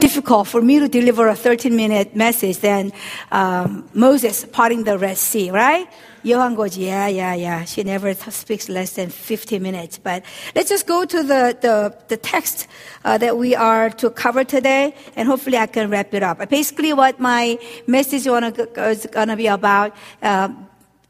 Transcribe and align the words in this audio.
difficult 0.00 0.46
for 0.46 0.62
me 0.62 0.78
to 0.78 0.86
deliver 0.86 1.26
a 1.26 1.34
13 1.34 1.74
minute 1.74 2.14
message 2.14 2.58
than 2.58 2.92
um, 3.32 3.82
Moses 3.94 4.44
parting 4.44 4.84
the 4.84 4.96
Red 4.96 5.18
Sea, 5.18 5.50
right? 5.50 5.88
Yohan 6.22 6.54
goes, 6.54 6.78
yeah, 6.78 7.08
yeah, 7.08 7.34
yeah. 7.34 7.64
She 7.64 7.82
never 7.82 8.14
speaks 8.14 8.68
less 8.68 8.92
than 8.92 9.10
15 9.10 9.60
minutes. 9.60 9.98
But 9.98 10.22
let's 10.54 10.68
just 10.68 10.86
go 10.86 11.04
to 11.04 11.22
the, 11.24 11.58
the, 11.60 11.96
the 12.06 12.16
text 12.16 12.68
uh, 13.04 13.18
that 13.18 13.36
we 13.36 13.56
are 13.56 13.90
to 13.90 14.10
cover 14.10 14.44
today, 14.44 14.94
and 15.16 15.26
hopefully 15.26 15.58
I 15.58 15.66
can 15.66 15.90
wrap 15.90 16.14
it 16.14 16.22
up. 16.22 16.48
Basically, 16.48 16.92
what 16.92 17.18
my 17.18 17.58
message 17.88 18.24
is 18.24 19.06
going 19.06 19.28
to 19.28 19.36
be 19.36 19.48
about, 19.48 19.96
uh, 20.22 20.48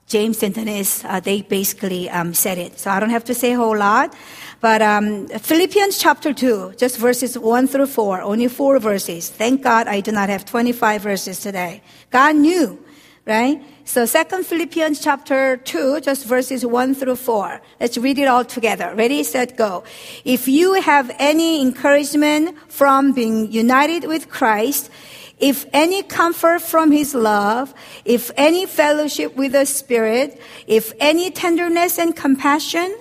James 0.09 0.43
and 0.43 0.55
Denise, 0.55 1.05
uh, 1.05 1.20
they 1.20 1.43
basically 1.43 2.09
um, 2.09 2.32
said 2.32 2.57
it. 2.57 2.79
So 2.79 2.91
I 2.91 2.98
don't 2.98 3.11
have 3.11 3.25
to 3.25 3.34
say 3.34 3.52
a 3.52 3.57
whole 3.57 3.77
lot. 3.77 4.14
But 4.61 4.82
um, 4.82 5.29
Philippians 5.29 5.98
chapter 5.98 6.32
2, 6.34 6.74
just 6.77 6.98
verses 6.98 7.38
1 7.38 7.68
through 7.68 7.86
4, 7.86 8.22
only 8.22 8.48
four 8.48 8.79
verses. 8.80 9.30
Thank 9.30 9.62
God 9.62 9.86
I 9.86 10.00
do 10.00 10.11
not 10.11 10.29
have 10.29 10.45
25 10.45 11.01
verses 11.01 11.38
today. 11.38 11.80
God 12.10 12.34
knew, 12.34 12.82
right? 13.24 13.62
So 13.84 14.05
second 14.05 14.46
Philippians 14.46 15.01
chapter 15.01 15.59
2, 15.59 16.01
just 16.01 16.27
verses 16.27 16.66
1 16.66 16.96
through 16.96 17.16
4. 17.16 17.60
Let's 17.80 17.96
read 17.98 18.18
it 18.18 18.27
all 18.27 18.45
together. 18.45 18.92
Ready, 18.96 19.23
set, 19.23 19.56
go. 19.56 19.84
If 20.24 20.48
you 20.48 20.74
have 20.74 21.15
any 21.20 21.62
encouragement 21.62 22.59
from 22.68 23.12
being 23.12 23.52
united 23.52 24.09
with 24.09 24.29
Christ, 24.29 24.90
if 25.38 25.66
any 25.73 26.02
comfort 26.02 26.62
from 26.62 26.90
his 26.90 27.15
love, 27.15 27.73
if 28.04 28.32
any 28.37 28.66
fellowship 28.66 29.37
with 29.37 29.52
the 29.52 29.66
Spirit, 29.66 30.40
if 30.66 30.93
any 30.98 31.30
tenderness 31.30 31.96
and 31.96 32.16
compassion, 32.16 32.93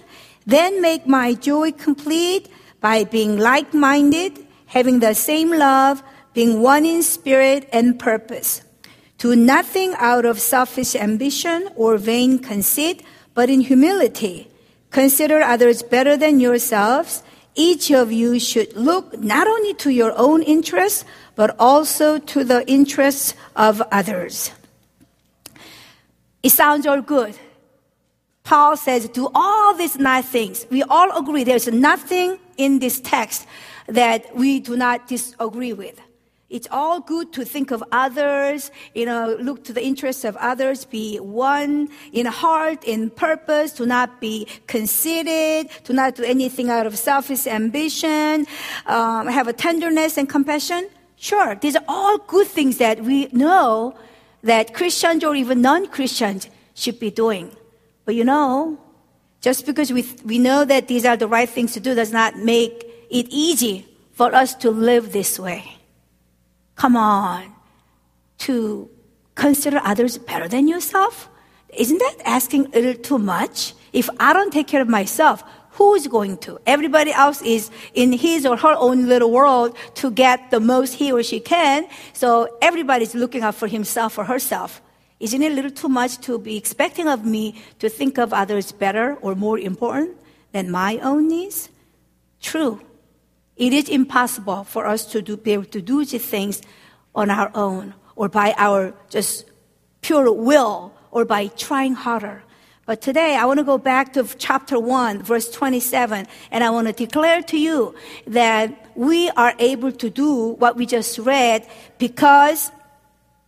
then 0.48 0.82
make 0.82 1.06
my 1.06 1.34
joy 1.34 1.74
complete 1.74 2.48
by 2.80 3.04
being 3.04 3.38
like 3.38 3.74
minded, 3.74 4.48
having 4.68 5.00
the 5.00 5.14
same 5.14 5.52
love, 5.52 6.02
being 6.34 6.62
one 6.62 6.86
in 6.86 7.04
spirit 7.04 7.68
and 7.73 8.00
purpose. 8.00 8.64
Do 9.18 9.36
nothing 9.36 9.94
out 9.98 10.23
of 10.23 10.39
selfish 10.39 10.95
ambition 10.95 11.67
or 11.76 11.98
vain 11.98 12.39
conceit, 12.39 13.04
but 13.34 13.50
in 13.50 13.59
humility. 13.59 14.48
Consider 14.89 15.42
others 15.42 15.84
better 15.84 16.16
than 16.16 16.39
yourselves. 16.39 17.23
Each 17.56 17.92
of 17.92 18.11
you 18.11 18.39
should 18.39 18.73
look 18.78 19.20
not 19.20 19.48
only 19.48 19.73
to 19.84 19.89
your 19.89 20.14
own 20.16 20.44
interests, 20.44 21.04
but 21.36 21.56
also 21.59 22.20
to 22.20 22.44
the 22.45 22.66
interests 22.72 23.34
of 23.56 23.82
others. 23.92 24.52
It 26.42 26.52
sounds 26.52 26.88
all 26.88 27.02
good. 27.02 27.36
Paul 28.48 28.78
says, 28.78 29.09
do 29.09 29.30
all 29.36 29.73
these 29.73 30.00
nice 30.00 30.26
things. 30.26 30.66
We 30.70 30.81
all 30.84 31.12
agree 31.17 31.44
there's 31.44 31.67
nothing 31.67 32.40
in 32.56 32.80
this 32.80 33.02
text 33.02 33.45
that 33.88 34.34
we 34.34 34.62
do 34.62 34.78
not 34.78 35.06
disagree 35.06 35.73
with. 35.73 36.00
It's 36.50 36.70
all 36.72 37.02
good 37.02 37.34
to 37.34 37.44
think 37.44 37.72
of 37.72 37.84
others, 37.92 38.72
you 38.95 39.06
know, 39.06 39.36
look 39.42 39.66
to 39.66 39.73
the 39.73 39.84
interests 39.84 40.23
of 40.23 40.38
others, 40.38 40.86
be 40.86 41.17
one 41.17 41.89
in 42.14 42.26
heart, 42.26 42.86
in 42.86 43.09
purpose, 43.09 43.73
to 43.73 43.86
not 43.86 44.22
be 44.22 44.48
conceited, 44.66 45.70
to 45.84 45.92
not 45.92 46.16
do 46.16 46.23
anything 46.23 46.70
out 46.70 46.88
of 46.88 46.98
selfish 46.98 47.48
ambition, 47.48 48.48
um, 48.86 49.28
have 49.28 49.50
a 49.50 49.54
tenderness 49.54 50.17
and 50.17 50.30
compassion. 50.30 50.88
Sure, 51.17 51.56
these 51.56 51.76
are 51.76 51.84
all 51.89 52.17
good 52.20 52.48
things 52.48 52.78
that 52.78 53.04
we 53.04 53.28
know 53.34 53.94
that 54.44 54.73
Christians 54.73 55.26
or 55.26 55.36
even 55.36 55.59
non-Christians 55.59 56.48
should 56.76 56.98
be 56.98 57.11
doing. 57.11 57.52
But 58.08 58.16
you 58.16 58.23
know, 58.23 58.80
just 59.41 59.66
because 59.66 59.91
we, 59.91 60.05
we 60.23 60.39
know 60.39 60.63
that 60.63 60.88
these 60.88 61.03
are 61.03 61.17
the 61.17 61.27
right 61.27 61.50
things 61.50 61.73
to 61.73 61.81
do 61.81 61.94
does 61.94 62.14
not 62.14 62.38
make 62.38 62.86
it 63.09 63.27
easy 63.30 63.86
for 64.14 64.33
us 64.33 64.55
to 64.55 64.72
live 64.72 65.11
this 65.11 65.38
way. 65.38 65.73
Come 66.75 66.95
on. 66.95 67.53
To 68.47 68.89
consider 69.36 69.81
others 69.83 70.17
better 70.17 70.47
than 70.47 70.69
yourself? 70.69 71.27
Isn't 71.67 71.97
that 71.97 72.16
asking 72.23 72.67
a 72.67 72.80
little 72.80 73.03
too 73.03 73.19
much? 73.19 73.73
If 73.92 74.09
I 74.21 74.32
don't 74.32 74.53
take 74.53 74.67
care 74.67 74.82
of 74.82 74.87
myself, 74.87 75.43
who's 75.71 76.08
going 76.08 76.37
to? 76.37 76.61
Everybody 76.65 77.11
else 77.11 77.42
is 77.42 77.70
in 77.93 78.14
his 78.14 78.45
or 78.45 78.55
her 78.55 78.76
own 78.77 79.09
little 79.09 79.32
world 79.32 79.76
to 79.95 80.11
get 80.11 80.49
the 80.49 80.61
most 80.61 80.93
he 80.93 81.11
or 81.11 81.23
she 81.23 81.42
can. 81.42 81.86
So 82.14 82.48
everybody's 82.61 83.14
looking 83.15 83.42
out 83.42 83.55
for 83.55 83.67
himself 83.67 84.17
or 84.17 84.23
herself. 84.23 84.82
Isn't 85.20 85.42
it 85.42 85.52
a 85.52 85.55
little 85.55 85.72
too 85.72 85.89
much 85.89 86.20
to 86.22 86.38
be 86.38 86.58
expecting 86.58 87.08
of 87.08 87.26
me 87.26 87.61
to 87.80 87.89
think 87.89 88.17
of 88.17 88.33
others 88.33 88.72
better 88.72 89.16
or 89.22 89.33
more 89.33 89.58
important 89.58 90.17
than 90.52 90.70
my 90.70 91.00
own 91.00 91.28
needs? 91.28 91.70
True. 92.42 92.82
It 93.56 93.73
is 93.73 93.89
impossible 93.89 94.64
for 94.64 94.86
us 94.86 95.06
to 95.08 95.22
do, 95.22 95.36
be 95.36 95.54
able 95.54 95.66
to 95.66 95.82
do 95.82 96.06
these 96.06 96.23
things 96.23 96.61
on 97.16 97.32
our 97.32 97.52
own 97.56 97.95
or 98.16 98.30
by 98.30 98.54
our 98.58 98.94
just 99.10 99.45
pure 100.02 100.32
will 100.32 100.94
or 101.10 101.26
by 101.26 101.48
trying 101.48 101.95
harder. 101.95 102.44
But 102.86 103.02
today 103.02 103.36
I 103.36 103.45
want 103.45 103.58
to 103.58 103.66
go 103.66 103.77
back 103.77 104.14
to 104.14 104.23
chapter 104.38 104.80
1, 104.80 105.23
verse 105.23 105.50
27, 105.50 106.27
and 106.52 106.64
I 106.64 106.70
want 106.70 106.88
to 106.88 106.94
declare 106.94 107.42
to 107.42 107.58
you 107.58 107.95
that 108.27 108.92
we 108.95 109.30
are 109.32 109.54
able 109.60 109.92
to 109.92 110.10
do 110.10 110.50
what 110.60 110.77
we 110.77 110.86
just 110.86 111.17
read 111.17 111.67
because 111.98 112.72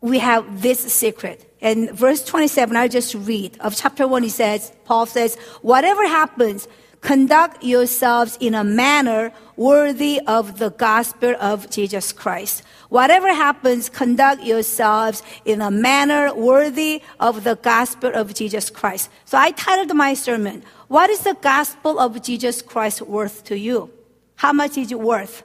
we 0.01 0.19
have 0.19 0.61
this 0.61 0.79
secret. 0.79 1.48
And 1.61 1.91
verse 1.91 2.23
27, 2.23 2.75
I'll 2.75 2.87
just 2.87 3.13
read 3.15 3.57
of 3.59 3.75
chapter 3.75 4.07
1, 4.07 4.23
he 4.23 4.29
says, 4.29 4.71
Paul 4.85 5.05
says, 5.05 5.35
whatever 5.61 6.07
happens, 6.07 6.67
conduct 7.01 7.63
yourselves 7.63 8.37
in 8.39 8.53
a 8.53 8.63
manner 8.63 9.31
worthy 9.55 10.21
of 10.27 10.59
the 10.59 10.69
gospel 10.69 11.35
of 11.39 11.69
Jesus 11.69 12.11
Christ. 12.11 12.63
Whatever 12.89 13.33
happens, 13.33 13.89
conduct 13.89 14.43
yourselves 14.43 15.21
in 15.45 15.61
a 15.61 15.69
manner 15.69 16.33
worthy 16.33 17.01
of 17.19 17.43
the 17.43 17.55
gospel 17.55 18.11
of 18.13 18.33
Jesus 18.33 18.69
Christ. 18.69 19.09
So 19.25 19.37
I 19.37 19.51
titled 19.51 19.95
my 19.95 20.13
sermon, 20.13 20.63
What 20.87 21.09
is 21.09 21.19
the 21.19 21.35
gospel 21.35 21.99
of 21.99 22.21
Jesus 22.21 22.61
Christ 22.61 23.01
worth 23.01 23.43
to 23.45 23.57
you? 23.57 23.91
How 24.35 24.53
much 24.53 24.77
is 24.77 24.91
it 24.91 24.99
worth? 24.99 25.43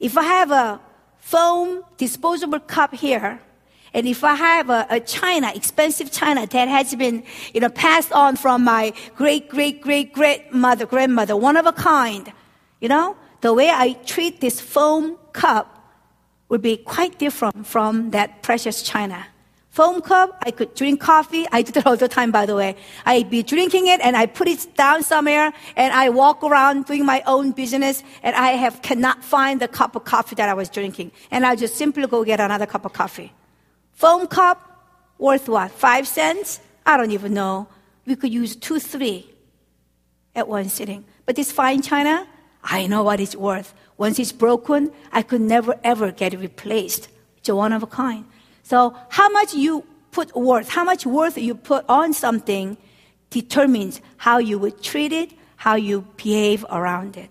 If 0.00 0.16
I 0.16 0.24
have 0.24 0.50
a 0.50 0.80
foam 1.18 1.84
disposable 1.96 2.60
cup 2.60 2.94
here, 2.94 3.40
and 3.96 4.06
if 4.06 4.22
I 4.22 4.34
have 4.34 4.68
a, 4.68 4.86
a 4.90 5.00
china, 5.00 5.50
expensive 5.54 6.12
china 6.12 6.46
that 6.46 6.68
has 6.68 6.94
been, 6.94 7.24
you 7.54 7.60
know, 7.62 7.70
passed 7.70 8.12
on 8.12 8.36
from 8.36 8.62
my 8.62 8.92
great, 9.16 9.48
great, 9.48 9.80
great, 9.80 10.12
great 10.12 10.52
mother, 10.52 10.84
grandmother, 10.84 11.34
one 11.34 11.56
of 11.56 11.64
a 11.64 11.72
kind, 11.72 12.30
you 12.82 12.90
know, 12.90 13.16
the 13.40 13.54
way 13.54 13.70
I 13.70 13.94
treat 14.04 14.42
this 14.42 14.60
foam 14.60 15.16
cup 15.32 15.66
would 16.50 16.60
be 16.60 16.76
quite 16.76 17.18
different 17.18 17.66
from 17.66 18.10
that 18.10 18.42
precious 18.42 18.82
china. 18.82 19.26
Foam 19.70 20.02
cup, 20.02 20.42
I 20.44 20.50
could 20.50 20.74
drink 20.74 21.00
coffee. 21.00 21.46
I 21.50 21.62
do 21.62 21.72
that 21.72 21.86
all 21.86 21.96
the 21.96 22.08
time, 22.08 22.30
by 22.30 22.44
the 22.44 22.54
way. 22.54 22.76
I'd 23.06 23.30
be 23.30 23.42
drinking 23.42 23.86
it 23.86 24.00
and 24.02 24.14
I 24.14 24.26
put 24.26 24.46
it 24.46 24.66
down 24.76 25.04
somewhere 25.04 25.54
and 25.74 25.94
I 25.94 26.10
walk 26.10 26.44
around 26.44 26.84
doing 26.84 27.06
my 27.06 27.22
own 27.26 27.52
business 27.52 28.02
and 28.22 28.36
I 28.36 28.50
have 28.50 28.82
cannot 28.82 29.24
find 29.24 29.58
the 29.58 29.68
cup 29.68 29.96
of 29.96 30.04
coffee 30.04 30.34
that 30.34 30.50
I 30.50 30.54
was 30.54 30.68
drinking. 30.68 31.12
And 31.30 31.46
I 31.46 31.56
just 31.56 31.76
simply 31.76 32.06
go 32.06 32.24
get 32.24 32.40
another 32.40 32.66
cup 32.66 32.84
of 32.84 32.92
coffee. 32.92 33.32
Foam 33.96 34.26
cup, 34.26 34.60
worth 35.18 35.48
what? 35.48 35.70
Five 35.70 36.06
cents? 36.06 36.60
I 36.84 36.96
don't 36.96 37.10
even 37.10 37.34
know. 37.34 37.66
We 38.04 38.14
could 38.14 38.32
use 38.32 38.54
two, 38.54 38.78
three 38.78 39.32
at 40.34 40.46
one 40.46 40.68
sitting. 40.68 41.04
But 41.24 41.34
this 41.34 41.50
fine 41.50 41.82
china, 41.82 42.28
I 42.62 42.86
know 42.86 43.02
what 43.02 43.20
it's 43.20 43.34
worth. 43.34 43.74
Once 43.96 44.18
it's 44.18 44.32
broken, 44.32 44.92
I 45.10 45.22
could 45.22 45.40
never 45.40 45.74
ever 45.82 46.12
get 46.12 46.34
it 46.34 46.38
replaced. 46.38 47.08
It's 47.38 47.48
a 47.48 47.56
one 47.56 47.72
of 47.72 47.82
a 47.82 47.86
kind. 47.86 48.26
So 48.62 48.94
how 49.08 49.30
much 49.30 49.54
you 49.54 49.84
put 50.10 50.36
worth, 50.36 50.68
how 50.68 50.84
much 50.84 51.06
worth 51.06 51.38
you 51.38 51.54
put 51.54 51.84
on 51.88 52.12
something 52.12 52.76
determines 53.30 54.02
how 54.18 54.38
you 54.38 54.58
would 54.58 54.82
treat 54.82 55.12
it, 55.12 55.32
how 55.56 55.74
you 55.74 56.06
behave 56.16 56.66
around 56.70 57.16
it. 57.16 57.30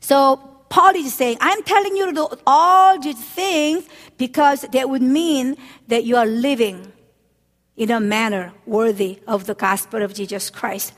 So 0.00 0.55
Paul 0.68 0.94
is 0.96 1.14
saying, 1.14 1.38
I'm 1.40 1.62
telling 1.62 1.96
you 1.96 2.06
to 2.06 2.12
do 2.12 2.28
all 2.46 2.98
these 2.98 3.22
things 3.22 3.84
because 4.18 4.62
that 4.62 4.88
would 4.88 5.02
mean 5.02 5.56
that 5.88 6.04
you 6.04 6.16
are 6.16 6.26
living 6.26 6.92
in 7.76 7.90
a 7.90 8.00
manner 8.00 8.52
worthy 8.64 9.20
of 9.26 9.46
the 9.46 9.54
gospel 9.54 10.02
of 10.02 10.14
Jesus 10.14 10.50
Christ. 10.50 10.92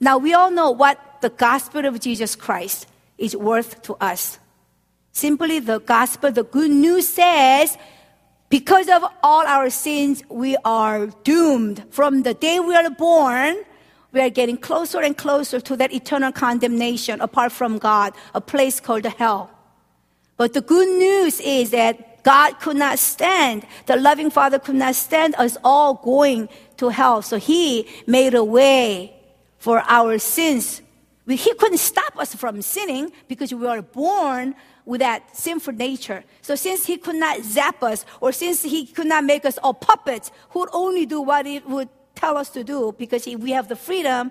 Now, 0.00 0.18
we 0.18 0.34
all 0.34 0.50
know 0.50 0.70
what 0.70 0.98
the 1.20 1.30
gospel 1.30 1.86
of 1.86 2.00
Jesus 2.00 2.34
Christ 2.34 2.88
is 3.18 3.36
worth 3.36 3.82
to 3.82 3.94
us. 4.00 4.38
Simply 5.12 5.60
the 5.60 5.78
gospel, 5.78 6.32
the 6.32 6.44
good 6.44 6.70
news 6.70 7.06
says, 7.06 7.76
because 8.48 8.88
of 8.88 9.04
all 9.22 9.46
our 9.46 9.70
sins, 9.70 10.22
we 10.28 10.56
are 10.64 11.06
doomed. 11.22 11.84
From 11.90 12.22
the 12.22 12.34
day 12.34 12.60
we 12.60 12.74
are 12.74 12.90
born, 12.90 13.56
we 14.12 14.20
are 14.20 14.30
getting 14.30 14.56
closer 14.56 15.00
and 15.00 15.16
closer 15.16 15.60
to 15.60 15.76
that 15.76 15.92
eternal 15.92 16.32
condemnation 16.32 17.20
apart 17.20 17.50
from 17.50 17.78
God, 17.78 18.14
a 18.34 18.40
place 18.40 18.78
called 18.78 19.04
hell. 19.06 19.50
But 20.36 20.52
the 20.52 20.60
good 20.60 20.88
news 20.98 21.40
is 21.40 21.70
that 21.70 22.22
God 22.22 22.60
could 22.60 22.76
not 22.76 22.98
stand, 22.98 23.66
the 23.86 23.96
loving 23.96 24.30
Father 24.30 24.58
could 24.58 24.76
not 24.76 24.94
stand 24.94 25.34
us 25.36 25.56
all 25.64 25.94
going 25.94 26.48
to 26.76 26.90
hell. 26.90 27.22
So 27.22 27.38
He 27.38 27.88
made 28.06 28.34
a 28.34 28.44
way 28.44 29.14
for 29.58 29.82
our 29.88 30.18
sins. 30.18 30.82
He 31.26 31.54
couldn't 31.54 31.78
stop 31.78 32.18
us 32.18 32.34
from 32.34 32.62
sinning 32.62 33.12
because 33.28 33.52
we 33.54 33.66
were 33.66 33.82
born 33.82 34.54
with 34.84 35.00
that 35.00 35.36
sinful 35.36 35.74
nature. 35.74 36.24
So 36.42 36.56
since 36.56 36.84
he 36.84 36.96
could 36.96 37.14
not 37.14 37.42
zap 37.42 37.82
us, 37.82 38.04
or 38.20 38.32
since 38.32 38.62
he 38.62 38.86
could 38.86 39.06
not 39.06 39.24
make 39.24 39.44
us 39.44 39.58
all 39.62 39.74
puppets 39.74 40.32
who 40.50 40.60
would 40.60 40.70
only 40.72 41.06
do 41.06 41.20
what 41.20 41.46
he 41.46 41.60
would 41.60 41.88
tell 42.22 42.38
us 42.38 42.50
to 42.50 42.62
do 42.62 42.94
because 43.02 43.26
if 43.26 43.38
we 43.40 43.50
have 43.50 43.66
the 43.66 43.74
freedom, 43.88 44.30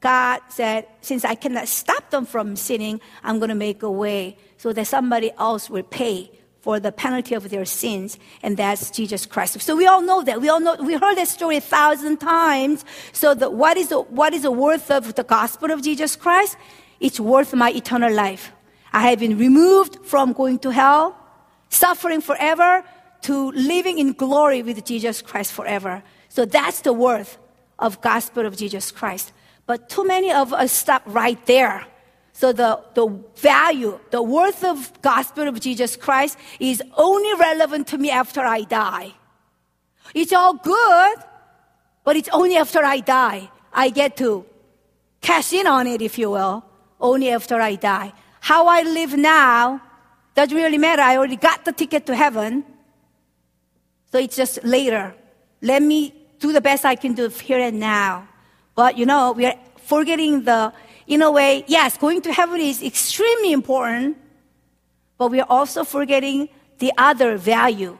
God 0.00 0.40
said, 0.48 0.86
since 1.00 1.24
I 1.24 1.34
cannot 1.34 1.66
stop 1.66 2.10
them 2.10 2.24
from 2.24 2.54
sinning, 2.54 3.00
I'm 3.24 3.38
going 3.40 3.48
to 3.56 3.60
make 3.68 3.82
a 3.82 3.90
way 3.90 4.36
so 4.58 4.72
that 4.72 4.86
somebody 4.86 5.30
else 5.38 5.68
will 5.68 5.82
pay 6.02 6.30
for 6.60 6.78
the 6.78 6.92
penalty 6.92 7.34
of 7.34 7.50
their 7.50 7.64
sins, 7.64 8.18
and 8.44 8.56
that's 8.56 8.92
Jesus 8.92 9.26
Christ. 9.26 9.60
So 9.60 9.74
we 9.74 9.88
all 9.88 10.00
know 10.00 10.22
that. 10.22 10.40
We 10.40 10.48
all 10.48 10.60
know, 10.60 10.76
we 10.76 10.94
heard 10.94 11.16
that 11.16 11.26
story 11.26 11.56
a 11.56 11.60
thousand 11.60 12.18
times. 12.18 12.84
So 13.12 13.34
the, 13.34 13.50
what 13.50 13.76
is 13.76 13.88
the, 13.88 14.00
what 14.00 14.32
is 14.32 14.42
the 14.42 14.52
worth 14.52 14.88
of 14.88 15.16
the 15.16 15.24
gospel 15.24 15.72
of 15.72 15.82
Jesus 15.82 16.14
Christ? 16.14 16.56
It's 17.00 17.18
worth 17.18 17.52
my 17.52 17.70
eternal 17.72 18.12
life. 18.12 18.52
I 18.92 19.10
have 19.10 19.18
been 19.18 19.36
removed 19.36 20.06
from 20.06 20.32
going 20.32 20.60
to 20.60 20.70
hell, 20.70 21.16
suffering 21.68 22.20
forever, 22.20 22.84
to 23.22 23.50
living 23.52 23.98
in 23.98 24.12
glory 24.12 24.62
with 24.62 24.84
Jesus 24.84 25.20
Christ 25.20 25.52
forever. 25.52 26.04
So 26.32 26.46
that's 26.46 26.80
the 26.80 26.94
worth 26.94 27.36
of 27.78 28.00
gospel 28.00 28.46
of 28.46 28.56
Jesus 28.56 28.90
Christ. 28.90 29.34
But 29.66 29.90
too 29.90 30.02
many 30.02 30.32
of 30.32 30.54
us 30.54 30.72
stop 30.72 31.02
right 31.04 31.36
there. 31.44 31.84
So 32.32 32.54
the, 32.54 32.80
the 32.94 33.06
value, 33.36 34.00
the 34.10 34.22
worth 34.22 34.64
of 34.64 34.90
gospel 35.02 35.46
of 35.46 35.60
Jesus 35.60 35.94
Christ 35.94 36.38
is 36.58 36.82
only 36.96 37.34
relevant 37.38 37.86
to 37.88 37.98
me 37.98 38.10
after 38.10 38.40
I 38.40 38.62
die. 38.62 39.12
It's 40.14 40.32
all 40.32 40.54
good, 40.54 41.16
but 42.02 42.16
it's 42.16 42.30
only 42.32 42.56
after 42.56 42.82
I 42.82 43.00
die. 43.00 43.50
I 43.70 43.90
get 43.90 44.16
to 44.16 44.46
cash 45.20 45.52
in 45.52 45.66
on 45.66 45.86
it, 45.86 46.00
if 46.00 46.16
you 46.16 46.30
will, 46.30 46.64
only 46.98 47.28
after 47.28 47.60
I 47.60 47.74
die. 47.74 48.14
How 48.40 48.68
I 48.68 48.80
live 48.84 49.18
now 49.18 49.82
doesn't 50.34 50.56
really 50.56 50.78
matter. 50.78 51.02
I 51.02 51.18
already 51.18 51.36
got 51.36 51.66
the 51.66 51.72
ticket 51.72 52.06
to 52.06 52.16
heaven. 52.16 52.64
So 54.10 54.18
it's 54.18 54.34
just 54.34 54.64
later. 54.64 55.14
Let 55.60 55.82
me 55.82 56.21
do 56.42 56.52
the 56.52 56.60
best 56.60 56.84
I 56.84 56.96
can 56.96 57.14
do 57.14 57.28
here 57.28 57.60
and 57.60 57.80
now. 57.80 58.28
But 58.74 58.98
you 58.98 59.06
know, 59.06 59.32
we 59.32 59.46
are 59.46 59.56
forgetting 59.78 60.44
the 60.44 60.72
in 61.06 61.22
a 61.22 61.30
way, 61.30 61.64
yes, 61.66 61.96
going 61.96 62.22
to 62.22 62.32
heaven 62.32 62.60
is 62.60 62.82
extremely 62.82 63.52
important, 63.52 64.16
but 65.18 65.30
we 65.30 65.40
are 65.40 65.50
also 65.50 65.84
forgetting 65.84 66.48
the 66.78 66.92
other 66.96 67.36
value 67.36 67.98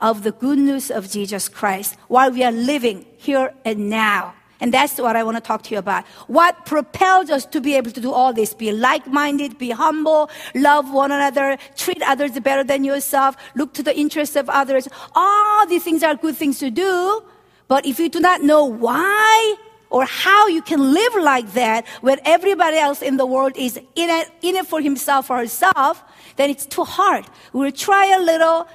of 0.00 0.22
the 0.22 0.32
good 0.32 0.58
news 0.58 0.90
of 0.90 1.10
Jesus 1.10 1.48
Christ 1.48 1.96
while 2.08 2.30
we 2.30 2.44
are 2.44 2.52
living 2.52 3.06
here 3.16 3.54
and 3.64 3.88
now. 3.88 4.34
And 4.60 4.72
that's 4.72 4.96
what 4.98 5.16
I 5.16 5.24
want 5.24 5.36
to 5.38 5.40
talk 5.40 5.62
to 5.64 5.70
you 5.74 5.78
about. 5.78 6.06
What 6.28 6.66
propels 6.66 7.30
us 7.30 7.44
to 7.46 7.60
be 7.60 7.74
able 7.74 7.90
to 7.90 8.00
do 8.00 8.12
all 8.12 8.32
this? 8.32 8.54
Be 8.54 8.70
like-minded, 8.70 9.58
be 9.58 9.70
humble, 9.70 10.30
love 10.54 10.92
one 10.92 11.10
another, 11.10 11.58
treat 11.74 12.00
others 12.02 12.38
better 12.38 12.62
than 12.62 12.84
yourself, 12.84 13.36
look 13.56 13.74
to 13.74 13.82
the 13.82 13.98
interests 13.98 14.36
of 14.36 14.48
others. 14.48 14.86
All 15.16 15.66
these 15.66 15.82
things 15.82 16.04
are 16.04 16.14
good 16.14 16.36
things 16.36 16.60
to 16.60 16.70
do. 16.70 17.24
But 17.72 17.86
if 17.86 17.98
you 17.98 18.10
do 18.10 18.20
not 18.20 18.42
know 18.42 18.66
why 18.66 19.56
or 19.88 20.04
how 20.04 20.46
you 20.46 20.60
can 20.60 20.92
live 20.92 21.14
like 21.14 21.54
that 21.54 21.86
when 22.02 22.18
everybody 22.26 22.76
else 22.76 23.00
in 23.00 23.16
the 23.16 23.24
world 23.24 23.54
is 23.56 23.78
in 23.78 24.10
it, 24.10 24.30
in 24.42 24.56
it 24.56 24.66
for 24.66 24.82
himself 24.82 25.30
or 25.30 25.38
herself, 25.38 26.04
then 26.36 26.50
it's 26.50 26.66
too 26.66 26.84
hard. 26.84 27.24
We'll 27.54 27.72
try 27.72 28.14
a 28.14 28.20
little. 28.20 28.68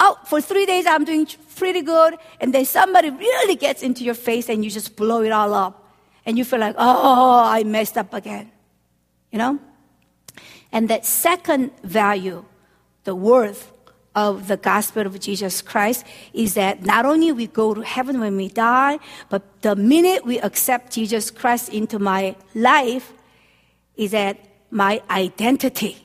Oh, 0.00 0.18
for 0.24 0.40
three 0.40 0.66
days 0.66 0.84
I'm 0.84 1.04
doing 1.04 1.28
pretty 1.54 1.82
good. 1.82 2.16
And 2.40 2.52
then 2.52 2.64
somebody 2.64 3.10
really 3.10 3.54
gets 3.54 3.84
into 3.84 4.02
your 4.02 4.14
face 4.14 4.48
and 4.48 4.64
you 4.64 4.70
just 4.72 4.96
blow 4.96 5.22
it 5.22 5.30
all 5.30 5.54
up. 5.54 5.94
And 6.26 6.36
you 6.36 6.44
feel 6.44 6.58
like, 6.58 6.74
oh, 6.76 7.44
I 7.46 7.62
messed 7.62 7.96
up 7.96 8.12
again. 8.12 8.50
You 9.30 9.38
know? 9.38 9.60
And 10.72 10.90
that 10.90 11.06
second 11.06 11.70
value, 11.84 12.44
the 13.04 13.14
worth, 13.14 13.70
of 14.14 14.46
the 14.48 14.56
gospel 14.56 15.06
of 15.06 15.18
Jesus 15.18 15.60
Christ 15.60 16.06
is 16.32 16.54
that 16.54 16.82
not 16.82 17.04
only 17.04 17.32
we 17.32 17.46
go 17.46 17.74
to 17.74 17.80
heaven 17.80 18.20
when 18.20 18.36
we 18.36 18.48
die, 18.48 18.98
but 19.28 19.42
the 19.62 19.74
minute 19.74 20.24
we 20.24 20.38
accept 20.40 20.92
Jesus 20.92 21.30
Christ 21.30 21.68
into 21.68 21.98
my 21.98 22.36
life 22.54 23.12
is 23.96 24.12
that 24.12 24.38
my 24.70 25.02
identity, 25.10 25.98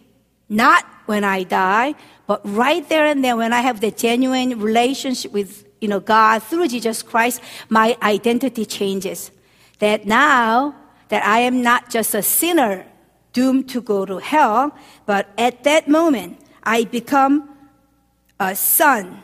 not 0.47 0.85
when 1.05 1.23
I 1.23 1.43
die, 1.43 1.95
but 2.27 2.41
right 2.43 2.87
there 2.89 3.05
and 3.05 3.23
then 3.23 3.37
when 3.37 3.53
I 3.53 3.61
have 3.61 3.81
the 3.81 3.91
genuine 3.91 4.59
relationship 4.59 5.31
with 5.31 5.65
you 5.81 5.87
know 5.87 5.99
God 5.99 6.43
through 6.43 6.67
Jesus 6.67 7.01
Christ, 7.01 7.41
my 7.69 7.97
identity 8.01 8.65
changes. 8.65 9.31
That 9.79 10.05
now 10.05 10.75
that 11.07 11.25
I 11.25 11.39
am 11.39 11.61
not 11.61 11.89
just 11.89 12.13
a 12.13 12.21
sinner 12.21 12.85
doomed 13.33 13.69
to 13.69 13.81
go 13.81 14.05
to 14.05 14.17
hell, 14.17 14.75
but 15.05 15.29
at 15.37 15.63
that 15.63 15.87
moment 15.87 16.39
I 16.63 16.83
become 16.83 17.49
a 18.39 18.55
son 18.55 19.23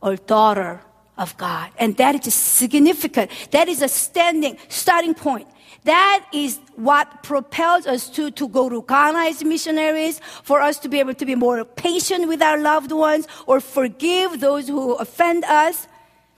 or 0.00 0.16
daughter 0.16 0.80
of 1.18 1.36
God. 1.36 1.70
And 1.78 1.96
that 1.96 2.26
is 2.26 2.34
significant. 2.34 3.30
That 3.50 3.68
is 3.68 3.82
a 3.82 3.88
standing, 3.88 4.58
starting 4.68 5.14
point. 5.14 5.48
That 5.84 6.26
is 6.32 6.58
what 6.74 7.22
propels 7.22 7.86
us 7.86 8.10
to, 8.10 8.30
to 8.32 8.48
go 8.48 8.68
to 8.68 8.82
Ghana 8.82 9.30
as 9.30 9.44
missionaries, 9.44 10.20
for 10.42 10.60
us 10.60 10.78
to 10.80 10.88
be 10.88 10.98
able 10.98 11.14
to 11.14 11.24
be 11.24 11.36
more 11.36 11.64
patient 11.64 12.26
with 12.26 12.42
our 12.42 12.58
loved 12.58 12.90
ones 12.90 13.28
or 13.46 13.60
forgive 13.60 14.40
those 14.40 14.66
who 14.66 14.94
offend 14.94 15.44
us, 15.44 15.86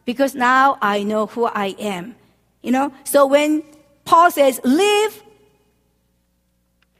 because 0.05 0.35
now 0.35 0.77
I 0.83 1.03
know 1.03 1.27
who 1.27 1.47
I 1.47 1.75
am. 1.79 2.15
You 2.63 2.73
know? 2.73 2.93
So 3.05 3.27
when 3.27 3.63
Paul 4.05 4.31
says, 4.31 4.61
live 4.65 5.23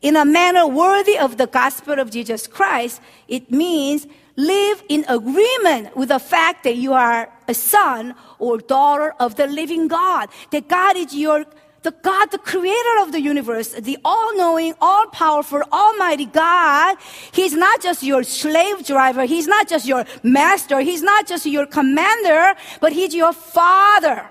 in 0.01 0.17
a 0.17 0.25
manner 0.25 0.67
worthy 0.67 1.19
of 1.19 1.37
the 1.37 1.47
gospel 1.47 1.99
of 1.99 2.11
Jesus 2.11 2.47
Christ, 2.47 3.03
it 3.29 3.51
means 3.51 4.07
live 4.39 4.83
in 4.89 5.05
agreement 5.09 5.95
with 5.97 6.09
the 6.11 6.19
fact 6.21 6.63
that 6.63 6.77
you 6.77 6.93
are 6.95 7.29
a 7.49 7.55
son 7.55 8.15
or 8.39 8.57
daughter 8.57 9.13
of 9.19 9.35
the 9.35 9.49
living 9.49 9.89
God. 9.89 10.31
That 10.53 10.69
God 10.69 10.97
is 10.97 11.13
your 11.13 11.45
the 11.83 11.93
God, 12.03 12.33
the 12.33 12.39
creator 12.39 12.97
of 13.03 13.13
the 13.13 13.21
universe, 13.21 13.69
the 13.73 13.99
all-knowing, 14.05 14.75
all-powerful, 14.81 15.63
almighty 15.73 16.27
God. 16.27 16.97
He's 17.33 17.55
not 17.55 17.81
just 17.81 18.03
your 18.03 18.25
slave 18.25 18.85
driver. 18.85 19.25
He's 19.25 19.47
not 19.47 19.69
just 19.69 19.87
your 19.87 20.05
master. 20.25 20.81
He's 20.81 21.03
not 21.03 21.29
just 21.29 21.47
your 21.47 21.67
commander, 21.67 22.55
but 22.81 22.93
he's 22.93 23.15
your 23.15 23.33
father. 23.33 24.29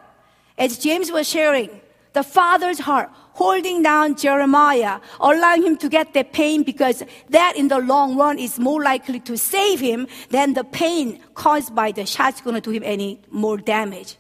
As 0.58 0.78
James 0.78 1.10
was 1.10 1.28
sharing, 1.28 1.70
the 2.12 2.24
father's 2.24 2.80
heart 2.80 3.10
holding 3.38 3.84
down 3.84 4.16
Jeremiah, 4.16 5.00
allowing 5.20 5.62
him 5.62 5.78
to 5.78 5.88
get 5.88 6.12
the 6.12 6.24
pain 6.24 6.64
because 6.64 7.04
that 7.30 7.54
in 7.56 7.68
the 7.68 7.78
long 7.78 8.18
run 8.18 8.40
is 8.40 8.58
more 8.58 8.82
likely 8.82 9.20
to 9.20 9.38
save 9.38 9.80
him 9.80 10.08
than 10.32 10.56
the 10.56 10.64
pain 10.64 11.22
caused 11.36 11.76
by 11.76 11.92
the 11.92 12.04
shot's 12.04 12.42
going 12.42 12.56
to 12.56 12.62
do 12.62 12.72
him 12.72 12.82
any 12.84 13.22
more 13.30 13.58
damage. 13.58 14.18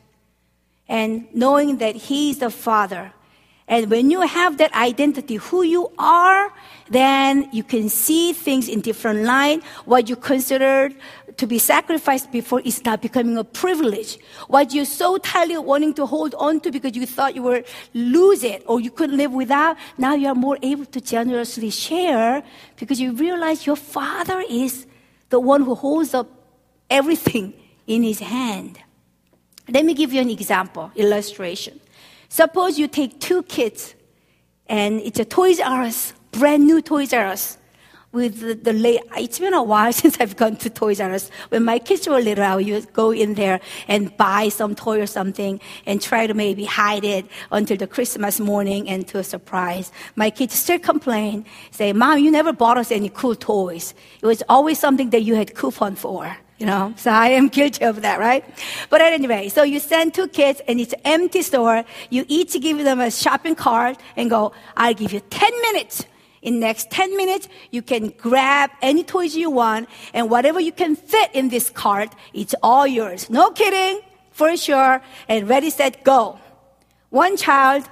And 0.88 1.28
knowing 1.34 1.78
that 1.78 1.96
he's 1.96 2.38
the 2.38 2.52
father. 2.52 3.12
And 3.68 3.90
when 3.90 4.12
you 4.12 4.22
have 4.22 4.60
that 4.60 4.72
identity, 4.76 5.36
who 5.36 5.64
you 5.64 5.92
are, 5.98 6.54
then 6.90 7.50
you 7.52 7.64
can 7.64 7.90
see 7.90 8.34
things 8.34 8.70
in 8.70 8.82
different 8.82 9.24
light. 9.24 9.64
What 9.86 10.10
you 10.10 10.16
considered 10.16 10.96
to 11.38 11.46
be 11.46 11.60
sacrificed 11.60 12.32
before 12.32 12.62
is 12.62 12.84
not 12.84 13.02
becoming 13.02 13.38
a 13.38 13.44
privilege. 13.44 14.18
What 14.48 14.74
you're 14.74 14.86
so 14.86 15.18
tightly 15.18 15.58
wanting 15.58 15.94
to 15.96 16.06
hold 16.06 16.34
on 16.36 16.60
to 16.62 16.72
because 16.72 16.96
you 16.96 17.06
thought 17.06 17.36
you 17.36 17.44
were 17.44 17.64
lose 17.94 18.44
it 18.44 18.64
or 18.66 18.80
you 18.80 18.90
couldn't 18.92 19.18
live 19.18 19.32
without, 19.32 19.78
now 19.98 20.16
you 20.16 20.28
are 20.28 20.36
more 20.36 20.58
able 20.62 20.86
to 20.86 21.00
generously 21.00 21.70
share 21.70 22.44
because 22.78 23.00
you 23.00 23.14
realize 23.14 23.66
your 23.66 23.76
father 23.76 24.44
is 24.50 24.88
the 25.30 25.40
one 25.40 25.62
who 25.62 25.76
holds 25.76 26.14
up 26.14 26.28
everything 26.90 27.54
in 27.86 28.04
his 28.04 28.20
hand. 28.20 28.80
Let 29.70 29.86
me 29.86 29.94
give 29.94 30.14
you 30.14 30.22
an 30.22 30.30
example, 30.30 30.92
illustration. 30.96 31.80
Suppose 32.30 32.80
you 32.80 32.88
take 32.88 33.20
two 33.20 33.44
kids 33.44 33.94
and 34.66 35.00
it's 35.02 35.20
a 35.20 35.26
Toys 35.26 35.60
R 35.60 35.84
Us, 35.84 36.14
brand 36.32 36.66
new 36.66 36.82
Toys 36.82 37.14
R 37.14 37.28
Us 37.28 37.58
with 38.12 38.40
the, 38.40 38.54
the 38.56 38.74
late, 38.74 39.02
it's 39.18 39.40
been 39.40 39.54
a 39.54 39.64
while 39.64 39.92
since 40.02 40.18
I've 40.20 40.36
gone 40.36 40.56
to 40.58 40.70
Toys 40.70 41.00
R 41.00 41.12
Us. 41.12 41.30
When 41.50 41.64
my 41.64 41.80
kids 41.80 42.08
were 42.08 42.20
little, 42.20 42.44
I 42.44 42.56
would 42.56 42.94
go 42.94 43.12
in 43.12 43.34
there 43.36 43.60
and 43.88 44.16
buy 44.18 44.50
some 44.50 44.76
toy 44.76 45.02
or 45.02 45.06
something 45.06 45.60
and 45.86 46.02
try 46.02 46.28
to 46.28 46.34
maybe 46.34 46.66
hide 46.66 47.04
it 47.04 47.26
until 47.52 47.78
the 47.78 47.88
Christmas 47.88 48.40
morning 48.40 48.90
and 48.90 49.08
to 49.10 49.20
a 49.20 49.24
surprise. 49.24 49.92
My 50.16 50.30
kids 50.30 50.56
still 50.56 50.80
complain, 50.80 51.46
say, 51.72 51.94
Mom, 51.94 52.20
you 52.20 52.32
never 52.32 52.54
bought 52.54 52.78
us 52.78 52.92
any 52.92 53.10
cool 53.10 53.36
toys. 53.36 53.94
It 54.22 54.26
was 54.26 54.42
always 54.50 54.80
something 54.80 55.10
that 55.12 55.24
you 55.24 55.36
had 55.36 55.56
coupon 55.56 55.96
for. 55.96 56.36
You 56.60 56.66
know, 56.66 56.92
so 56.98 57.12
I 57.12 57.28
am 57.30 57.48
guilty 57.58 57.86
of 57.86 58.02
that, 58.02 58.20
right? 58.20 58.44
But 58.90 59.02
anyway, 59.02 59.50
so 59.50 59.62
you 59.62 59.80
send 59.80 60.16
two 60.16 60.28
kids 60.28 60.60
and 60.68 60.80
it's 60.80 60.96
empty 61.06 61.44
store. 61.44 61.84
You 62.10 62.26
each 62.28 62.60
give 62.60 62.84
them 62.84 63.00
a 63.00 63.12
shopping 63.12 63.54
cart 63.54 64.00
and 64.16 64.28
go, 64.30 64.54
I'll 64.76 64.96
give 64.96 65.14
you 65.14 65.20
10 65.20 65.52
minutes 65.62 66.06
in 66.48 66.62
next 66.62 66.90
10 66.92 67.18
minutes, 67.18 67.50
you 67.72 67.82
can 67.82 68.08
grab 68.18 68.72
any 68.82 69.04
toys 69.04 69.36
you 69.36 69.52
want 69.52 69.90
and 70.14 70.30
whatever 70.30 70.62
you 70.62 70.72
can 70.72 70.96
fit 70.96 71.30
in 71.34 71.50
this 71.50 71.70
cart, 71.70 72.16
it's 72.34 72.56
all 72.64 72.88
yours. 72.88 73.30
No 73.30 73.52
kidding, 73.52 74.00
for 74.32 74.56
sure. 74.56 75.02
And 75.28 75.50
ready, 75.50 75.70
set, 75.70 76.06
go. 76.06 76.40
One 77.10 77.36
child 77.36 77.84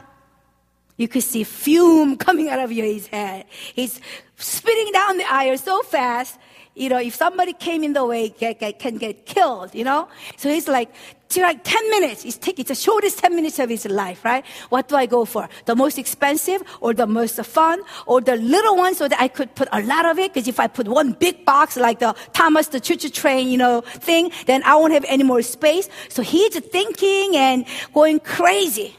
You 0.98 1.10
could 1.10 1.24
see 1.24 1.44
fume 1.44 2.16
coming 2.26 2.48
out 2.48 2.60
of 2.60 2.70
his 2.72 3.08
head. 3.08 3.46
He's 3.76 4.00
spitting 4.38 4.94
down 4.94 5.18
the 5.18 5.28
aisle 5.30 5.58
so 5.58 5.82
fast. 5.84 6.40
You 6.76 6.90
know, 6.90 7.00
if 7.00 7.16
somebody 7.16 7.54
came 7.54 7.84
in 7.86 7.94
the 7.94 8.06
way, 8.06 8.30
get, 8.30 8.60
get, 8.60 8.80
can 8.80 8.98
get 8.98 9.26
killed, 9.26 9.74
you 9.74 9.86
know? 9.86 10.10
So 10.36 10.50
he's 10.50 10.68
like, 10.68 10.94
like 11.38 11.64
10 11.64 11.90
minutes. 11.90 12.26
It's, 12.26 12.38
take, 12.38 12.60
it's 12.60 12.70
the 12.70 12.76
shortest 12.76 13.20
10 13.20 13.36
minutes 13.36 13.60
of 13.60 13.70
his 13.70 13.86
life, 13.86 14.24
right? 14.24 14.46
What 14.70 14.88
do 14.88 14.96
I 14.96 15.06
go 15.06 15.26
for? 15.26 15.50
The 15.66 15.76
most 15.76 15.98
expensive 15.98 16.62
or 16.82 16.94
the 16.94 17.08
most 17.08 17.44
fun 17.46 17.82
or 18.06 18.22
the 18.22 18.36
little 18.36 18.76
one 18.76 18.96
so 18.96 19.08
that 19.08 19.20
I 19.20 19.28
could 19.28 19.54
put 19.56 19.68
a 19.72 19.82
lot 19.82 20.06
of 20.06 20.20
it? 20.20 20.34
Because 20.34 20.48
if 20.48 20.60
I 20.60 20.68
put 20.68 20.88
one 20.88 21.14
big 21.14 21.46
box 21.46 21.78
like 21.78 22.00
the 22.00 22.16
Thomas 22.34 22.68
the 22.68 22.80
choo-choo 22.80 23.10
train, 23.10 23.48
you 23.48 23.58
know, 23.58 23.82
thing, 23.82 24.32
then 24.46 24.62
I 24.64 24.76
won't 24.76 24.94
have 24.94 25.06
any 25.08 25.24
more 25.24 25.42
space. 25.42 25.90
So 26.10 26.22
he's 26.22 26.60
thinking 26.60 27.36
and 27.36 27.66
going 27.94 28.20
crazy, 28.20 28.96